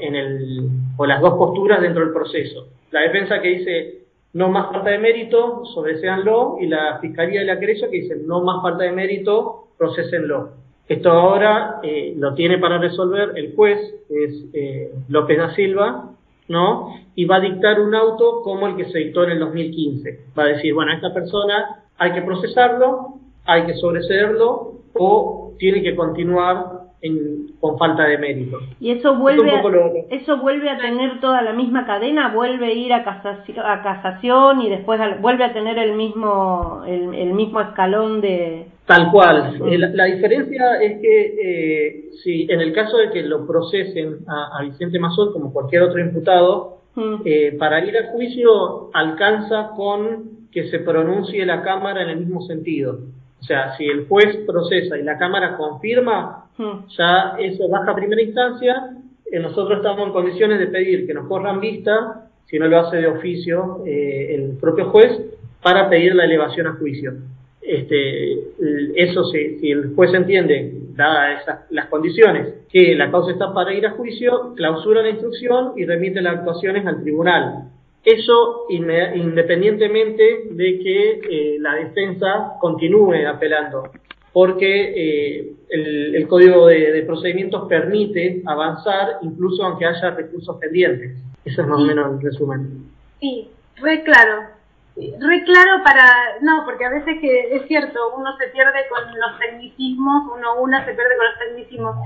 en 0.00 0.14
el, 0.14 0.68
o 0.96 1.06
las 1.06 1.20
dos 1.20 1.34
posturas 1.34 1.80
dentro 1.80 2.04
del 2.04 2.12
proceso. 2.12 2.68
La 2.90 3.00
defensa 3.00 3.40
que 3.40 3.48
dice 3.48 4.04
no 4.32 4.48
más 4.48 4.70
falta 4.72 4.90
de 4.90 4.98
mérito, 4.98 5.64
sobreseanlo, 5.74 6.56
y 6.60 6.66
la 6.66 6.98
fiscalía 7.00 7.40
de 7.40 7.46
la 7.46 7.58
querella 7.58 7.88
que 7.88 8.00
dice 8.00 8.16
no 8.24 8.42
más 8.42 8.62
falta 8.62 8.84
de 8.84 8.92
mérito, 8.92 9.68
procesenlo. 9.78 10.50
Esto 10.88 11.10
ahora 11.10 11.80
eh, 11.82 12.14
lo 12.16 12.34
tiene 12.34 12.58
para 12.58 12.78
resolver 12.78 13.32
el 13.36 13.54
juez, 13.54 13.78
es 14.10 14.44
eh, 14.52 14.92
López 15.08 15.38
da 15.38 15.54
Silva, 15.54 16.13
¿no? 16.48 16.94
Y 17.14 17.24
va 17.24 17.36
a 17.36 17.40
dictar 17.40 17.80
un 17.80 17.94
auto 17.94 18.42
como 18.42 18.66
el 18.66 18.76
que 18.76 18.86
se 18.86 18.98
dictó 18.98 19.24
en 19.24 19.30
el 19.32 19.38
2015. 19.40 20.20
Va 20.38 20.44
a 20.44 20.48
decir, 20.48 20.74
bueno, 20.74 20.92
a 20.92 20.96
esta 20.96 21.12
persona 21.12 21.84
hay 21.98 22.12
que 22.12 22.22
procesarlo, 22.22 23.14
hay 23.44 23.66
que 23.66 23.74
sobreseerlo 23.74 24.72
o 24.94 25.52
tiene 25.58 25.82
que 25.82 25.94
continuar 25.94 26.84
en, 27.04 27.52
con 27.60 27.78
falta 27.78 28.04
de 28.04 28.16
mérito. 28.18 28.58
¿Y 28.80 28.90
eso 28.90 29.16
vuelve, 29.16 29.50
a, 29.50 29.62
eso 30.10 30.38
vuelve 30.38 30.70
a 30.70 30.78
tener 30.78 31.20
toda 31.20 31.42
la 31.42 31.52
misma 31.52 31.84
cadena? 31.84 32.32
¿Vuelve 32.34 32.66
a 32.66 32.72
ir 32.72 32.92
a 32.94 33.04
casación, 33.04 33.64
a 33.64 33.82
casación 33.82 34.62
y 34.62 34.70
después 34.70 34.98
vuelve 35.20 35.44
a 35.44 35.52
tener 35.52 35.78
el 35.78 35.94
mismo, 35.94 36.82
el, 36.86 37.34
mismo 37.34 37.60
escalón 37.60 38.20
de... 38.20 38.68
Tal 38.86 39.10
cual. 39.10 39.60
Eh, 39.66 39.78
la, 39.78 40.04
diferencia 40.04 40.80
es 40.80 41.00
que 41.00 41.34
eh, 41.40 42.04
si 42.22 42.46
en 42.50 42.60
el 42.60 42.72
caso 42.72 42.98
de 42.98 43.10
que 43.10 43.22
lo 43.22 43.46
procesen 43.46 44.18
a, 44.26 44.62
Vicente 44.62 44.98
Mazón 44.98 45.32
como 45.32 45.52
cualquier 45.52 45.82
otro 45.82 46.00
imputado, 46.00 46.78
mm. 46.94 47.14
eh, 47.24 47.56
para 47.58 47.84
ir 47.84 47.96
a 47.96 48.12
juicio 48.12 48.90
alcanza 48.92 49.70
con 49.74 50.48
que 50.52 50.68
se 50.70 50.80
pronuncie 50.80 51.44
la 51.46 51.62
Cámara 51.62 52.02
en 52.02 52.10
el 52.10 52.18
mismo 52.18 52.42
sentido. 52.42 53.00
O 53.40 53.46
sea, 53.46 53.76
si 53.76 53.84
el 53.84 54.06
juez 54.06 54.38
procesa 54.46 54.96
y 54.96 55.02
la 55.02 55.18
Cámara 55.18 55.56
confirma, 55.56 56.46
ya 56.96 57.36
eso 57.38 57.68
baja 57.68 57.90
a 57.90 57.94
primera 57.94 58.22
instancia. 58.22 58.90
Eh, 59.30 59.40
nosotros 59.40 59.78
estamos 59.78 60.06
en 60.06 60.12
condiciones 60.12 60.58
de 60.58 60.68
pedir 60.68 61.06
que 61.06 61.14
nos 61.14 61.26
corran 61.26 61.60
vista, 61.60 62.28
si 62.46 62.58
no 62.58 62.68
lo 62.68 62.78
hace 62.78 62.98
de 62.98 63.06
oficio 63.06 63.82
eh, 63.86 64.34
el 64.34 64.56
propio 64.58 64.90
juez, 64.90 65.20
para 65.62 65.88
pedir 65.88 66.14
la 66.14 66.24
elevación 66.24 66.68
a 66.68 66.74
juicio. 66.74 67.14
Este, 67.66 68.32
eso 68.94 69.24
si, 69.24 69.58
si 69.58 69.70
el 69.70 69.94
juez 69.94 70.12
entiende, 70.12 70.72
dadas 70.94 71.42
esas, 71.42 71.60
las 71.70 71.86
condiciones, 71.86 72.54
que 72.70 72.94
la 72.94 73.10
causa 73.10 73.32
está 73.32 73.52
para 73.54 73.72
ir 73.72 73.86
a 73.86 73.92
juicio, 73.92 74.54
clausura 74.54 75.02
la 75.02 75.10
instrucción 75.10 75.72
y 75.76 75.84
remite 75.84 76.20
las 76.20 76.36
actuaciones 76.38 76.86
al 76.86 77.02
tribunal. 77.02 77.70
Eso 78.04 78.66
independientemente 78.68 80.48
de 80.50 80.78
que 80.78 81.20
eh, 81.30 81.56
la 81.58 81.74
defensa 81.76 82.52
continúe 82.60 83.26
apelando. 83.26 83.90
porque 84.32 84.92
eh, 84.96 85.52
el, 85.70 86.26
código 86.26 86.66
de, 86.66 87.02
procedimientos 87.06 87.68
permite 87.68 88.42
avanzar 88.44 89.18
incluso 89.22 89.64
aunque 89.64 89.86
haya 89.86 90.10
recursos 90.10 90.56
pendientes. 90.58 91.16
Eso 91.44 91.62
es 91.62 91.68
más 91.68 91.80
o 91.80 91.84
menos 91.84 92.12
el 92.14 92.20
resumen. 92.20 92.90
Sí, 93.20 93.48
re 93.80 94.02
claro. 94.02 94.53
Re 94.96 95.42
claro 95.42 95.82
para, 95.82 96.38
no, 96.40 96.64
porque 96.64 96.84
a 96.84 96.90
veces 96.90 97.18
que 97.20 97.56
es 97.56 97.66
cierto, 97.66 98.14
uno 98.16 98.36
se 98.36 98.46
pierde 98.48 98.86
con 98.88 99.02
los 99.18 99.38
tecnicismos, 99.40 100.30
uno 100.36 100.60
una 100.60 100.84
se 100.84 100.94
pierde 100.94 101.16
con 101.16 101.26
los 101.26 101.38
tecnicismos. 101.38 101.96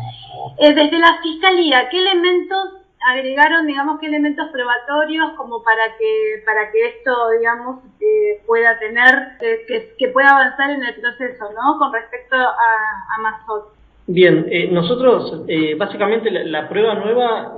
Eh, 0.59 0.74
desde 0.74 0.98
la 0.98 1.20
fiscalía, 1.22 1.88
¿qué 1.90 1.98
elementos 1.98 2.79
agregaron, 3.07 3.66
digamos, 3.66 4.01
qué 4.01 4.07
elementos 4.07 4.48
probatorios 4.51 5.33
como 5.37 5.62
para 5.62 5.96
que 5.98 6.42
para 6.44 6.70
que 6.70 6.87
esto, 6.87 7.12
digamos, 7.38 7.81
eh, 8.01 8.40
pueda 8.46 8.79
tener, 8.79 9.38
que, 9.38 9.94
que, 9.98 10.09
pueda 10.09 10.31
avanzar 10.31 10.70
en 10.70 10.83
el 10.83 10.94
proceso, 10.94 11.44
¿no? 11.53 11.79
Con 11.79 11.92
respecto 11.92 12.37
a, 12.37 13.16
a 13.16 13.22
Mazot. 13.22 13.74
Bien, 14.07 14.46
eh, 14.51 14.68
nosotros, 14.72 15.44
eh, 15.48 15.74
básicamente 15.74 16.31
la, 16.31 16.68
prueba 16.68 16.94
nueva 16.94 17.55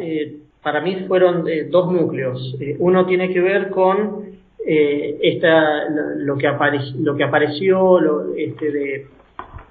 para 0.63 0.81
mí 0.81 1.05
fueron 1.07 1.47
dos 1.71 1.93
núcleos. 1.93 2.57
uno 2.79 3.07
tiene 3.07 3.33
que 3.33 3.41
ver 3.41 3.71
con 3.71 4.40
esta, 5.23 5.89
lo, 6.17 6.37
que 6.37 6.49
lo 7.01 7.17
que 7.17 7.25
apareció 7.25 8.01
lo, 8.01 8.35
este, 8.35 8.71
de, 8.71 9.07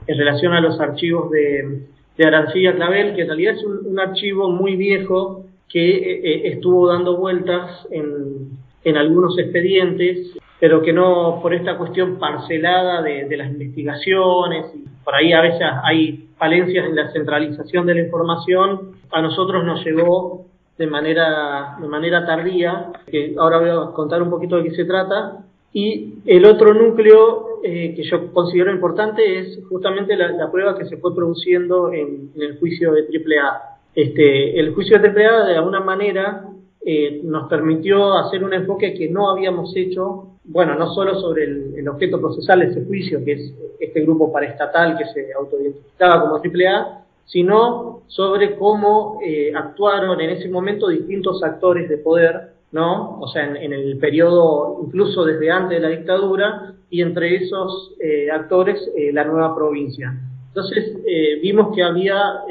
en 0.08 0.18
relación 0.18 0.54
a 0.54 0.62
los 0.62 0.80
archivos 0.80 1.32
de, 1.32 1.86
de 2.18 2.26
Arancilla 2.26 2.76
Clavel, 2.76 3.16
que 3.16 3.22
en 3.22 3.28
realidad 3.28 3.56
es 3.56 3.64
un 3.64 4.00
archivo 4.00 4.50
muy 4.50 4.76
viejo 4.76 5.46
que 5.70 5.90
eh, 5.90 6.22
eh, 6.24 6.42
estuvo 6.46 6.88
dando 6.88 7.16
vueltas 7.18 7.88
en, 7.92 8.58
en, 8.84 8.98
algunos 8.98 9.38
expedientes, 9.38 10.36
pero 10.60 10.82
que 10.82 10.92
no 10.92 11.40
por 11.42 11.54
esta 11.54 11.78
cuestión 11.78 12.18
parcelada 12.18 13.02
de, 13.04 13.38
las 13.38 13.52
investigaciones, 13.52 14.66
y 14.76 14.84
por 15.04 15.16
ahí 15.16 15.32
a 15.32 15.42
veces 15.42 15.62
hay 15.84 16.28
falencias 16.38 16.88
en 16.88 16.96
la 16.96 17.12
centralización 17.12 17.86
de 17.86 17.96
la 17.96 18.02
información, 18.02 18.94
a 19.12 19.22
nosotros 19.22 19.64
nos 19.64 19.86
llegó 19.86 20.48
de 20.80 20.88
manera, 20.88 21.76
de 21.80 21.88
manera 21.90 22.26
tardía, 22.26 22.94
que 23.06 23.36
ahora 23.38 23.60
voy 23.60 23.70
a 23.70 23.94
contar 23.94 24.24
un 24.24 24.30
poquito 24.30 24.56
de 24.56 24.64
qué 24.64 24.72
se 24.72 24.86
trata, 24.86 25.44
y 25.74 26.20
el 26.26 26.46
otro 26.46 26.74
núcleo 26.74 27.60
eh, 27.64 27.94
que 27.94 28.04
yo 28.04 28.32
considero 28.32 28.72
importante 28.72 29.40
es 29.40 29.60
justamente 29.68 30.16
la, 30.16 30.50
prueba 30.50 30.78
que 30.78 30.86
se 30.86 30.96
fue 30.96 31.14
produciendo 31.14 31.92
en, 31.92 32.32
el 32.40 32.58
juicio 32.60 32.94
de 32.94 33.02
AAA. 33.02 33.62
Este, 33.94 34.58
el 34.58 34.74
juicio 34.74 34.98
de 34.98 35.04
temporada 35.04 35.48
de 35.48 35.56
alguna 35.58 35.82
manera 35.82 36.46
eh, 36.86 37.20
nos 37.26 37.50
permitió 37.50 38.14
hacer 38.14 38.42
un 38.42 38.54
enfoque 38.54 38.94
que 38.94 39.10
no 39.10 39.30
habíamos 39.30 39.76
hecho, 39.76 40.28
bueno, 40.46 40.76
no 40.76 40.94
solo 40.94 41.20
sobre 41.20 41.44
el, 41.44 41.88
objeto 41.90 42.22
procesal 42.22 42.62
de 42.62 42.68
ese 42.68 42.86
juicio, 42.86 43.24
que 43.26 43.34
es 43.34 43.54
este 43.82 44.02
grupo 44.02 44.32
paraestatal 44.32 44.98
que 44.98 45.06
se 45.06 45.34
autoidentificaba 45.34 46.22
como 46.22 46.36
AAA, 46.36 46.99
sino 47.32 48.04
sobre 48.08 48.56
cómo 48.58 49.20
eh, 49.24 49.52
actuaron 49.56 50.20
en 50.22 50.32
ese 50.32 50.50
momento 50.50 50.90
distintos 50.90 51.42
actores 51.44 51.88
de 51.90 51.98
poder, 51.98 52.52
¿no? 52.72 53.20
O 53.20 53.28
sea, 53.28 53.46
en, 53.46 53.74
el 53.74 53.98
periodo, 53.98 54.82
incluso 54.86 55.26
desde 55.26 55.50
antes 55.50 55.82
de 55.82 55.88
la 55.88 55.96
dictadura, 55.96 56.76
y 56.92 57.02
entre 57.02 57.36
esos 57.36 57.94
eh, 58.00 58.30
actores 58.32 58.80
la 59.14 59.24
nueva 59.24 59.56
provincia. 59.56 60.12
Entonces, 60.48 60.98
vimos 61.42 61.76
que 61.76 61.84
había 61.84 62.42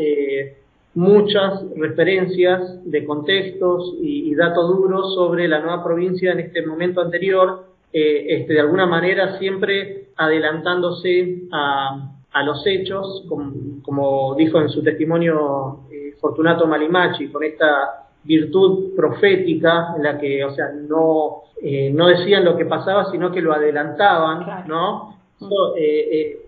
muchas 0.99 1.63
referencias 1.77 2.85
de 2.91 3.05
contextos 3.05 3.95
y, 4.01 4.35
datos 4.35 4.69
duros 4.69 5.15
sobre 5.15 5.47
la 5.47 5.61
nueva 5.61 5.83
provincia 5.83 6.33
en 6.33 6.41
este 6.41 6.67
momento 6.67 7.01
anterior, 7.01 7.67
eh, 7.93 8.27
este, 8.29 8.55
de 8.55 8.61
alguna 8.61 8.87
manera 8.87 9.39
siempre 9.39 10.09
adelantándose 10.17 11.43
a, 11.53 12.18
los 12.43 12.67
hechos, 12.67 13.25
como, 13.83 14.35
dijo 14.35 14.61
en 14.61 14.69
su 14.69 14.83
testimonio 14.83 15.81
eh, 15.91 16.15
Fortunato 16.21 16.67
Malimachi, 16.67 17.29
con 17.29 17.45
esta 17.45 18.09
virtud 18.25 18.95
profética 18.97 19.95
en 19.97 20.03
la 20.03 20.19
que, 20.19 20.45
o 20.45 20.51
sea, 20.55 20.71
no, 20.73 21.43
eh, 21.63 21.91
no 21.91 22.09
decían 22.09 22.45
lo 22.45 22.57
que 22.57 22.67
pasaba, 22.67 23.11
sino 23.11 23.31
que 23.31 23.41
lo 23.41 23.53
adelantaban, 23.53 24.67
¿no? 24.67 25.17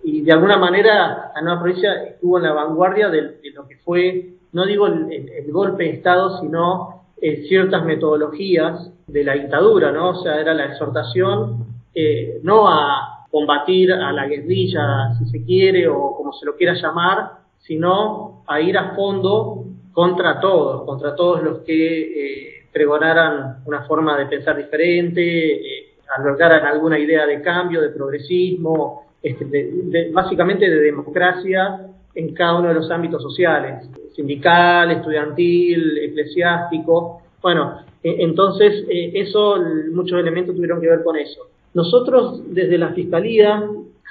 y 0.02 0.22
de 0.22 0.32
alguna 0.32 0.56
manera 0.56 1.30
la 1.32 1.42
nueva 1.42 1.60
provincia 1.60 2.02
estuvo 2.02 2.38
en 2.38 2.42
la 2.42 2.52
vanguardia 2.52 3.08
de 3.08 3.38
lo 3.54 3.68
que 3.68 3.76
fue 3.76 4.40
no 4.52 4.66
digo 4.66 4.86
el, 4.86 5.52
golpe 5.52 5.84
de 5.84 5.90
Estado, 5.90 6.40
sino 6.40 7.04
eh, 7.20 7.44
ciertas 7.48 7.84
metodologías 7.84 8.90
de 9.06 9.24
la 9.24 9.34
dictadura, 9.34 9.92
¿no? 9.92 10.10
O 10.10 10.22
sea, 10.22 10.40
era 10.40 10.54
la 10.54 10.66
exhortación 10.66 11.66
eh, 11.94 12.40
no 12.42 12.68
a 12.68 13.19
combatir 13.30 13.92
a 13.92 14.12
la 14.12 14.26
guerrilla, 14.26 15.14
si 15.18 15.26
se 15.26 15.44
quiere, 15.44 15.86
o 15.88 16.16
como 16.16 16.32
se 16.32 16.46
lo 16.46 16.56
quiera 16.56 16.74
llamar, 16.74 17.32
sino 17.60 18.42
a 18.46 18.60
ir 18.60 18.76
a 18.76 18.94
fondo 18.94 19.64
contra 19.92 20.40
todos, 20.40 20.84
contra 20.84 21.14
todos 21.14 21.42
los 21.42 21.58
que 21.58 22.00
eh, 22.02 22.66
pregonaran 22.72 23.62
una 23.66 23.82
forma 23.82 24.18
de 24.18 24.26
pensar 24.26 24.56
diferente, 24.56 25.22
eh, 25.54 25.94
albergaran 26.16 26.64
alguna 26.66 26.98
idea 26.98 27.26
de 27.26 27.40
cambio, 27.40 27.80
de 27.80 27.90
progresismo, 27.90 29.06
este, 29.22 30.10
básicamente 30.12 30.68
de 30.68 30.80
democracia 30.80 31.86
en 32.14 32.34
cada 32.34 32.58
uno 32.58 32.68
de 32.68 32.74
los 32.74 32.90
ámbitos 32.90 33.22
sociales 33.22 33.88
sindical, 34.14 34.90
estudiantil, 34.90 35.98
eclesiástico. 35.98 37.22
Bueno, 37.40 37.80
e, 38.02 38.22
entonces 38.22 38.84
eh, 38.88 39.12
eso, 39.14 39.56
muchos 39.92 40.18
elementos 40.18 40.54
tuvieron 40.54 40.80
que 40.80 40.88
ver 40.88 41.02
con 41.02 41.16
eso. 41.16 41.48
Nosotros 41.74 42.42
desde 42.46 42.78
la 42.78 42.90
Fiscalía 42.90 43.62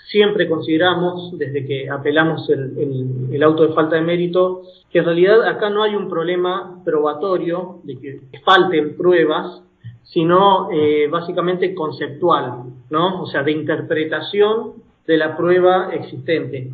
siempre 0.10 0.48
consideramos, 0.48 1.38
desde 1.38 1.65
que 1.65 1.89
apelamos 1.89 2.50
el, 2.50 3.43
auto 3.43 3.67
de 3.67 3.74
falta 3.74 3.95
de 3.95 4.02
mérito, 4.02 4.63
que 4.89 5.00
en 5.00 5.06
realidad 5.06 5.43
acá 5.48 5.69
no 5.69 5.84
hay 5.84 5.95
un 5.95 6.10
problema 6.10 6.82
probatorio 6.84 7.80
de 7.84 7.98
que 8.00 8.39
falten 8.43 8.98
pruebas, 8.98 9.62
sino 10.04 10.69
eh, 10.72 11.08
básicamente 11.08 11.76
conceptual, 11.76 12.63
¿no? 12.89 13.22
O 13.22 13.28
sea, 13.28 13.43
de 13.43 13.52
interpretación 13.52 14.74
de 15.06 15.17
la 15.17 15.38
prueba 15.38 15.93
existente. 15.93 16.72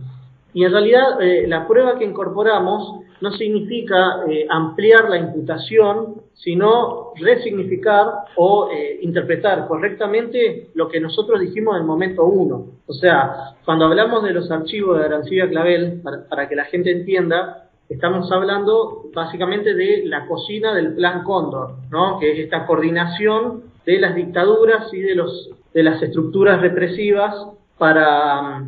Y 0.54 0.64
en 0.64 0.72
realidad 0.72 1.22
eh, 1.22 1.46
la 1.48 1.68
prueba 1.68 1.98
que 1.98 2.06
incorporamos 2.06 3.05
no 3.22 3.32
significa 3.32 4.24
eh, 4.30 4.46
ampliar 4.50 5.10
la 5.10 5.18
imputación, 5.18 6.22
sino 6.34 7.14
resignificar 7.16 8.06
o 8.36 8.70
eh, 8.72 9.00
interpretar 9.02 9.68
correctamente 9.68 10.70
lo 10.74 10.88
que 10.90 11.00
nosotros 11.00 11.40
dijimos 11.40 11.76
en 11.76 11.82
el 11.82 11.88
momento 11.88 12.26
uno. 12.26 12.68
O 12.88 12.94
sea, 12.94 13.56
cuando 13.64 13.86
hablamos 13.86 14.24
de 14.24 14.34
los 14.34 14.52
archivos 14.52 15.00
de 15.00 15.06
Arancibia 15.06 15.50
Clavel, 15.50 16.02
para, 16.30 16.50
que 16.50 16.56
la 16.56 16.66
gente 16.66 16.92
entienda, 16.92 17.70
estamos 17.90 18.32
hablando 18.32 19.06
básicamente 19.14 19.74
de 19.74 20.04
la 20.06 20.28
cocina 20.28 20.74
del 20.74 20.94
Plan 20.94 21.24
Cóndor, 21.24 21.76
¿no? 21.90 22.20
que 22.20 22.34
es 22.34 22.40
esta 22.40 22.66
coordinación 22.66 23.64
de 23.86 24.00
las 24.00 24.16
dictaduras 24.16 24.94
y 24.94 25.00
de, 25.00 25.16
los, 25.16 25.52
de 25.74 25.84
las 25.84 26.02
estructuras 26.02 26.60
represivas 26.62 27.34
para 27.78 28.68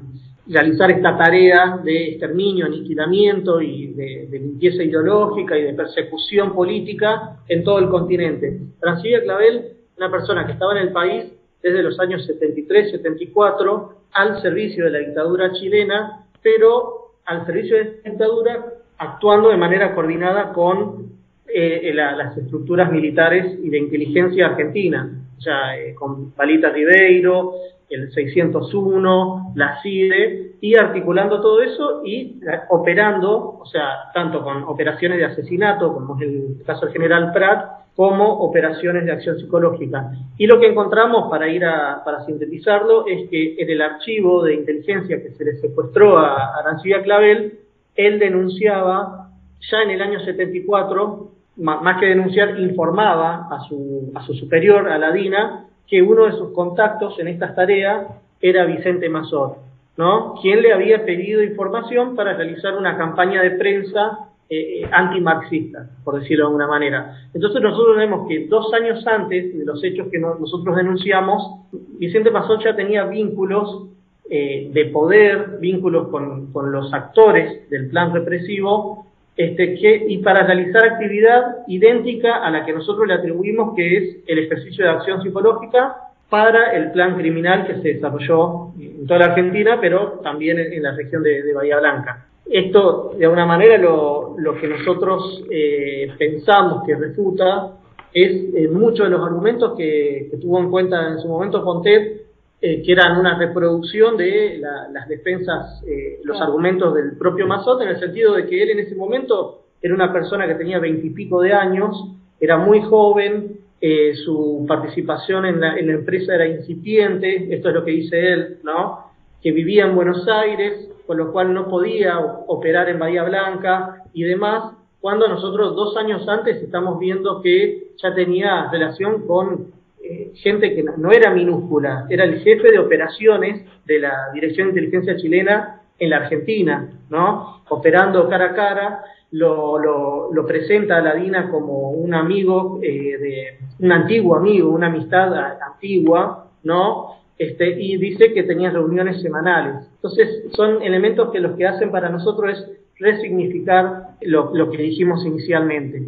realizar 0.50 0.92
esta 0.92 1.18
tarea 1.18 1.80
de 1.84 2.10
exterminio, 2.10 2.66
aniquilamiento 2.66 3.62
y 3.62 3.88
de, 3.94 4.28
limpieza 4.32 4.84
ideológica 4.84 5.58
y 5.58 5.64
de 5.64 5.74
persecución 5.74 6.54
política 6.54 7.40
en 7.48 7.64
todo 7.64 7.80
el 7.80 7.90
continente. 7.90 8.60
Francilla 8.80 9.22
Clavel, 9.24 9.74
una 9.98 10.12
persona 10.12 10.46
que 10.46 10.54
estaba 10.54 10.74
en 10.74 10.88
el 10.88 10.92
país 10.92 11.26
desde 11.62 11.84
los 11.84 12.00
años 12.00 12.28
73-74 12.30 13.90
al 14.14 14.42
servicio 14.42 14.86
de 14.86 14.92
la 14.92 15.00
dictadura 15.00 15.52
chilena, 15.54 16.26
pero 16.42 17.14
al 17.26 17.46
servicio 17.46 17.78
de 17.78 17.82
esta 17.84 18.10
dictadura 18.10 18.74
actuando 19.00 19.50
de 19.50 19.58
manera 19.58 19.94
coordinada 19.94 20.54
con 20.54 21.18
eh, 21.48 21.92
las 21.94 22.38
estructuras 22.38 22.92
militares 22.92 23.58
y 23.62 23.70
de 23.70 23.78
inteligencia 23.78 24.48
argentina, 24.48 25.10
o 25.38 25.42
sea, 25.42 25.78
eh, 25.78 25.94
con 25.94 26.32
Palita 26.32 26.70
Ribeiro, 26.70 27.54
el 27.89 28.12
601, 28.12 29.54
la 29.56 29.82
CIDE, 29.82 30.56
y 30.60 30.76
articulando 30.76 31.39
todo 31.39 31.62
eso 31.62 32.02
y 32.04 32.39
eh, 32.41 32.60
operando, 32.69 33.60
o 33.60 33.65
sea, 33.65 34.12
tanto 34.13 34.43
con 34.43 34.63
operaciones 34.63 35.19
de 35.19 35.26
asesinato, 35.26 35.93
como 35.93 36.15
es 36.15 36.23
el 36.23 36.63
caso 36.65 36.86
del 36.86 36.93
general 36.93 37.32
Pratt, 37.32 37.78
como 37.95 38.26
operaciones 38.39 39.06
de 39.06 39.12
acción 39.12 39.39
psicológica. 39.39 40.12
Y 40.38 40.45
lo 40.45 40.60
que 40.60 40.67
encontramos, 40.67 41.30
para 41.30 41.47
ir 41.47 41.65
a, 41.65 42.04
para 42.04 42.23
sintetizarlo, 42.26 43.08
es 43.08 43.28
que 43.30 43.56
en 43.58 43.69
el 43.69 43.82
archivo 43.82 44.43
de 44.43 44.54
inteligencia 44.54 45.21
que 45.21 45.32
se 45.32 45.43
le 45.43 45.56
secuestró 45.56 46.19
a 46.19 46.60
Arancibia 46.60 47.02
Clavel, 47.02 47.60
él 47.95 48.19
denunciaba, 48.19 49.30
ya 49.71 49.82
en 49.82 49.89
el 49.91 50.02
año 50.02 50.19
74, 50.19 51.32
más 51.58 52.00
que 52.00 52.06
denunciar, 52.06 52.60
informaba 52.60 53.47
a 53.50 53.62
su, 53.67 54.12
a 54.13 54.21
su 54.23 54.36
superior, 54.36 54.88
a 54.88 55.00
la 55.00 55.12
DINA, 55.12 55.67
que 55.88 56.02
uno 56.02 56.26
de 56.26 56.34
sus 56.34 56.52
contactos 56.52 57.17
en 57.19 57.28
estas 57.28 57.56
tareas 57.56 58.08
era 58.41 58.65
Vicente 58.65 59.10
Mazot, 59.10 59.58
¿no? 59.97 60.36
Quien 60.41 60.62
le 60.62 60.73
había 60.73 61.06
pedido 61.06 61.43
información 61.43 62.15
para 62.15 62.34
realizar 62.34 62.76
una 62.78 62.97
campaña 62.97 63.41
de 63.41 63.52
prensa 63.52 64.28
eh, 64.50 64.88
antimarxista, 64.91 65.89
por 66.04 66.19
decirlo 66.19 66.45
de 66.45 66.47
alguna 66.47 66.67
manera. 66.67 67.28
Entonces 67.34 67.62
nosotros 67.62 67.97
vemos 67.97 68.28
que 68.28 68.47
dos 68.47 68.73
años 68.73 69.06
antes 69.08 69.58
de 69.58 69.65
los 69.65 69.84
hechos 69.84 70.08
que 70.10 70.19
nosotros 70.19 70.76
denunciamos, 70.76 71.65
Vicente 72.00 72.32
Mazot 72.32 72.63
ya 72.63 72.76
tenía 72.76 73.06
vínculos 73.06 73.88
eh, 74.30 74.69
de 74.73 74.86
poder, 74.86 75.58
vínculos 75.60 76.10
con, 76.10 76.52
los 76.71 76.93
actores 76.93 77.69
del 77.69 77.89
plan 77.89 78.13
represivo, 78.13 79.07
este, 79.38 79.76
que, 79.76 80.06
y 80.08 80.17
para 80.17 80.47
realizar 80.47 80.84
actividad 80.84 81.58
idéntica 81.67 82.38
a 82.38 82.50
la 82.50 82.65
que 82.65 82.73
nosotros 82.73 83.08
le 83.08 83.13
atribuimos, 83.13 83.76
que 83.76 83.97
es 83.97 84.17
el 84.26 84.39
ejercicio 84.39 84.84
de 84.84 84.91
acción 84.91 85.21
psicológica 85.21 85.95
para 86.28 86.71
el 86.73 86.91
plan 86.91 87.15
criminal 87.15 87.67
que 87.67 87.76
se 87.76 87.93
desarrolló 87.93 88.73
en 88.80 89.06
toda 89.06 89.19
la 89.19 89.26
Argentina, 89.28 89.78
pero 89.80 90.19
también 90.23 90.60
en, 90.60 90.82
la 90.82 90.91
región 90.93 91.21
de, 91.21 91.54
Bahía 91.54 91.80
Blanca. 91.80 92.26
Esto, 92.50 93.13
de 93.17 93.26
alguna 93.26 93.45
manera, 93.45 93.78
lo, 93.78 94.36
lo 94.38 94.58
que 94.58 94.67
nosotros 94.67 95.43
eh, 95.52 96.12
pensamos 96.17 96.84
que 96.86 96.95
refuta 96.95 97.73
es 98.13 98.32
eh, 98.56 98.67
muchos 98.69 99.06
de 99.06 99.10
los 99.12 99.21
argumentos 99.21 99.78
que, 99.78 100.30
que, 100.32 100.38
tuvo 100.38 100.60
en 100.60 100.71
cuenta 100.71 101.10
en 101.10 101.19
su 101.19 101.28
momento 101.28 101.63
Pontet 101.63 102.27
eh, 102.60 102.82
que 102.82 102.91
eran 102.91 103.20
una 103.20 103.38
reproducción 103.38 104.17
de 104.17 104.60
las 104.60 105.08
defensas, 105.08 105.84
eh, 105.88 106.20
los 106.24 106.41
argumentos 106.41 106.93
del 106.96 107.15
propio 107.15 107.46
Mazot, 107.46 107.82
en 107.82 107.89
el 107.89 108.00
sentido 108.00 108.34
de 108.34 108.48
que 108.48 108.63
él 108.63 108.72
en 108.72 108.80
ese 108.80 108.96
momento 108.96 109.65
era 109.80 109.93
una 109.93 110.12
persona 110.12 110.48
que 110.48 110.56
tenía 110.56 110.80
veintipico 110.80 111.41
de 111.41 111.54
años, 111.54 111.96
era 112.39 112.58
muy 112.58 112.82
joven, 112.82 113.60
eh, 113.80 114.15
su 114.26 114.65
participación 114.67 115.46
en 115.46 115.60
la, 115.60 115.78
en 115.78 115.86
la, 115.86 115.93
empresa 115.93 116.34
era 116.34 116.48
incipiente, 116.48 117.54
esto 117.54 117.70
es 117.70 117.76
lo 117.76 117.86
que 117.86 117.91
dice 117.91 118.34
él, 118.34 118.58
¿no? 118.63 119.12
Que 119.39 119.52
vivía 119.52 119.86
en 119.86 119.96
Buenos 119.96 120.28
Aires, 120.28 120.89
con 121.06 121.17
lo 121.17 121.32
cual 121.32 121.54
no 121.54 121.70
podía 121.70 122.17
operar 122.17 122.89
en 122.89 122.98
Bahía 122.98 123.24
Blanca 123.24 124.04
y 124.13 124.24
demás, 124.24 124.74
cuando 125.00 125.28
nosotros 125.28 125.76
dos 125.76 125.96
años 125.96 126.28
antes 126.28 126.58
estamos 126.63 126.98
viendo 126.98 127.39
que 127.41 127.91
ya 128.02 128.15
tenía 128.15 128.67
relación 128.72 129.28
con 129.28 129.77
eh, 130.04 130.32
gente 130.36 130.76
que 130.76 130.84
no, 130.84 131.12
era 131.12 131.34
minúscula, 131.34 132.06
era 132.10 132.24
el 132.24 132.40
jefe 132.42 132.72
de 132.72 132.80
operaciones 132.80 133.66
de 133.86 134.00
la 134.00 134.32
Dirección 134.34 134.68
de 134.68 134.82
Inteligencia 134.82 135.18
Chilena 135.18 135.82
en 135.98 136.10
la 136.12 136.18
Argentina, 136.18 136.90
¿no? 137.10 137.64
Operando 137.70 138.30
cara 138.30 138.52
a 138.52 138.54
cara, 138.54 139.04
lo, 139.32 140.30
presenta 140.48 140.98
a 140.98 141.02
la 141.02 141.16
DINA 141.16 141.50
como 141.50 141.92
un 141.92 142.14
amigo, 142.14 142.80
eh, 142.84 143.18
de, 143.18 143.58
un 143.80 143.92
antiguo 143.92 144.36
amigo, 144.36 144.70
una 144.70 144.88
amistad 144.88 145.34
antigua, 145.62 146.52
¿no? 146.64 147.18
Este, 147.38 147.82
y 147.82 147.98
dice 147.98 148.34
que 148.34 148.44
tenía 148.44 148.70
reuniones 148.70 149.22
semanales. 149.22 149.88
Entonces, 149.96 150.46
son 150.54 150.82
elementos 150.84 151.32
que 151.32 151.40
los 151.40 151.56
que 151.58 151.68
hacen 151.68 151.92
para 151.92 152.10
nosotros 152.10 152.52
es 152.52 152.72
resignificar 153.00 154.10
lo 154.22 154.72
que 154.72 154.78
dijimos 154.78 155.26
inicialmente. 155.26 156.02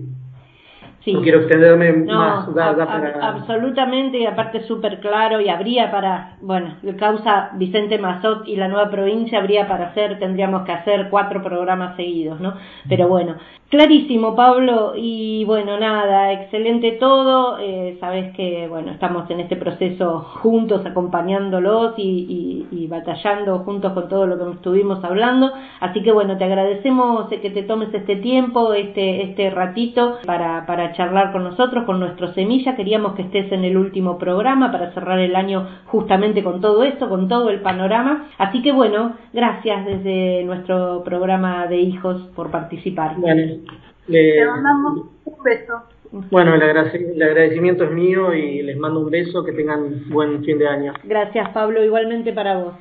No 1.13 1.21
quiero 1.21 1.39
extenderme 1.39 1.91
más. 1.93 2.47
Absolutamente, 3.21 4.17
y 4.19 4.25
aparte 4.25 4.61
súper 4.63 4.99
claro, 4.99 5.39
y 5.41 5.49
habría 5.49 5.91
para, 5.91 6.37
bueno, 6.41 6.75
causa 6.97 7.51
Vicente 7.53 7.97
Mazot 7.97 8.47
y 8.47 8.55
la 8.55 8.67
nueva 8.67 8.89
provincia, 8.89 9.39
habría 9.39 9.67
para 9.67 9.87
hacer, 9.87 10.19
tendríamos 10.19 10.63
que 10.63 10.71
hacer 10.71 11.07
cuatro 11.09 11.41
programas 11.41 11.95
seguidos, 11.95 12.39
¿no? 12.39 12.53
Pero 12.87 13.07
bueno, 13.07 13.35
clarísimo, 13.69 14.35
Pablo, 14.35 14.93
y 14.95 15.45
bueno, 15.45 15.77
nada, 15.79 16.31
excelente 16.33 16.93
todo. 16.93 17.57
Eh, 17.59 17.97
sabes 17.99 18.33
que, 18.35 18.67
bueno, 18.67 18.91
estamos 18.91 19.29
en 19.29 19.39
este 19.41 19.55
proceso 19.55 20.19
juntos, 20.41 20.85
acompañándolos 20.85 21.93
y, 21.97 22.67
y, 22.71 22.83
y 22.83 22.87
batallando 22.87 23.59
juntos 23.59 23.93
con 23.93 24.09
todo 24.09 24.25
lo 24.25 24.37
que 24.37 24.51
estuvimos 24.51 25.03
hablando. 25.03 25.51
Así 25.79 26.01
que, 26.01 26.11
bueno, 26.11 26.37
te 26.37 26.45
agradecemos 26.45 27.29
que 27.29 27.49
te 27.49 27.63
tomes 27.63 27.93
este 27.93 28.17
tiempo, 28.17 28.73
este, 28.73 29.23
este 29.23 29.49
ratito 29.49 30.17
para, 30.25 30.65
para 30.65 30.91
charlar 30.99 31.31
con 31.31 31.45
nosotros, 31.45 31.85
con 31.85 31.97
nuestro 31.97 32.33
semilla. 32.33 32.75
Queríamos 32.75 33.15
que 33.15 33.21
estés 33.21 33.49
en 33.53 33.63
el 33.63 33.77
último 33.77 34.17
programa 34.17 34.69
para 34.69 34.91
cerrar 34.91 35.17
el 35.19 35.33
año 35.33 35.65
justamente 35.85 36.43
con 36.43 36.59
todo 36.59 36.83
esto, 36.83 37.07
con 37.07 37.29
todo 37.29 37.49
el 37.49 37.61
panorama. 37.61 38.27
Así 38.37 38.61
que 38.61 38.73
bueno, 38.73 39.15
gracias 39.31 39.85
desde 39.85 40.43
nuestro 40.43 41.01
programa 41.05 41.67
de 41.67 41.77
hijos 41.77 42.29
por 42.35 42.51
participar. 42.51 43.15
Bueno, 43.15 43.59
le 44.07 44.45
mandamos 44.45 45.05
un 45.23 45.43
beso. 45.43 45.73
Bueno, 46.31 46.55
el, 46.55 46.63
agradecimiento 47.21 47.85
es 47.85 47.91
mío 47.91 48.33
y 48.33 48.61
les 48.63 48.77
mando 48.77 48.99
un 48.99 49.09
beso, 49.09 49.45
que 49.45 49.53
tengan 49.53 50.09
buen 50.09 50.43
fin 50.43 50.57
de 50.57 50.67
año. 50.67 50.93
Gracias 51.05 51.47
Pablo, 51.53 51.81
igualmente 51.81 52.33
para 52.33 52.57
vos. 52.57 52.73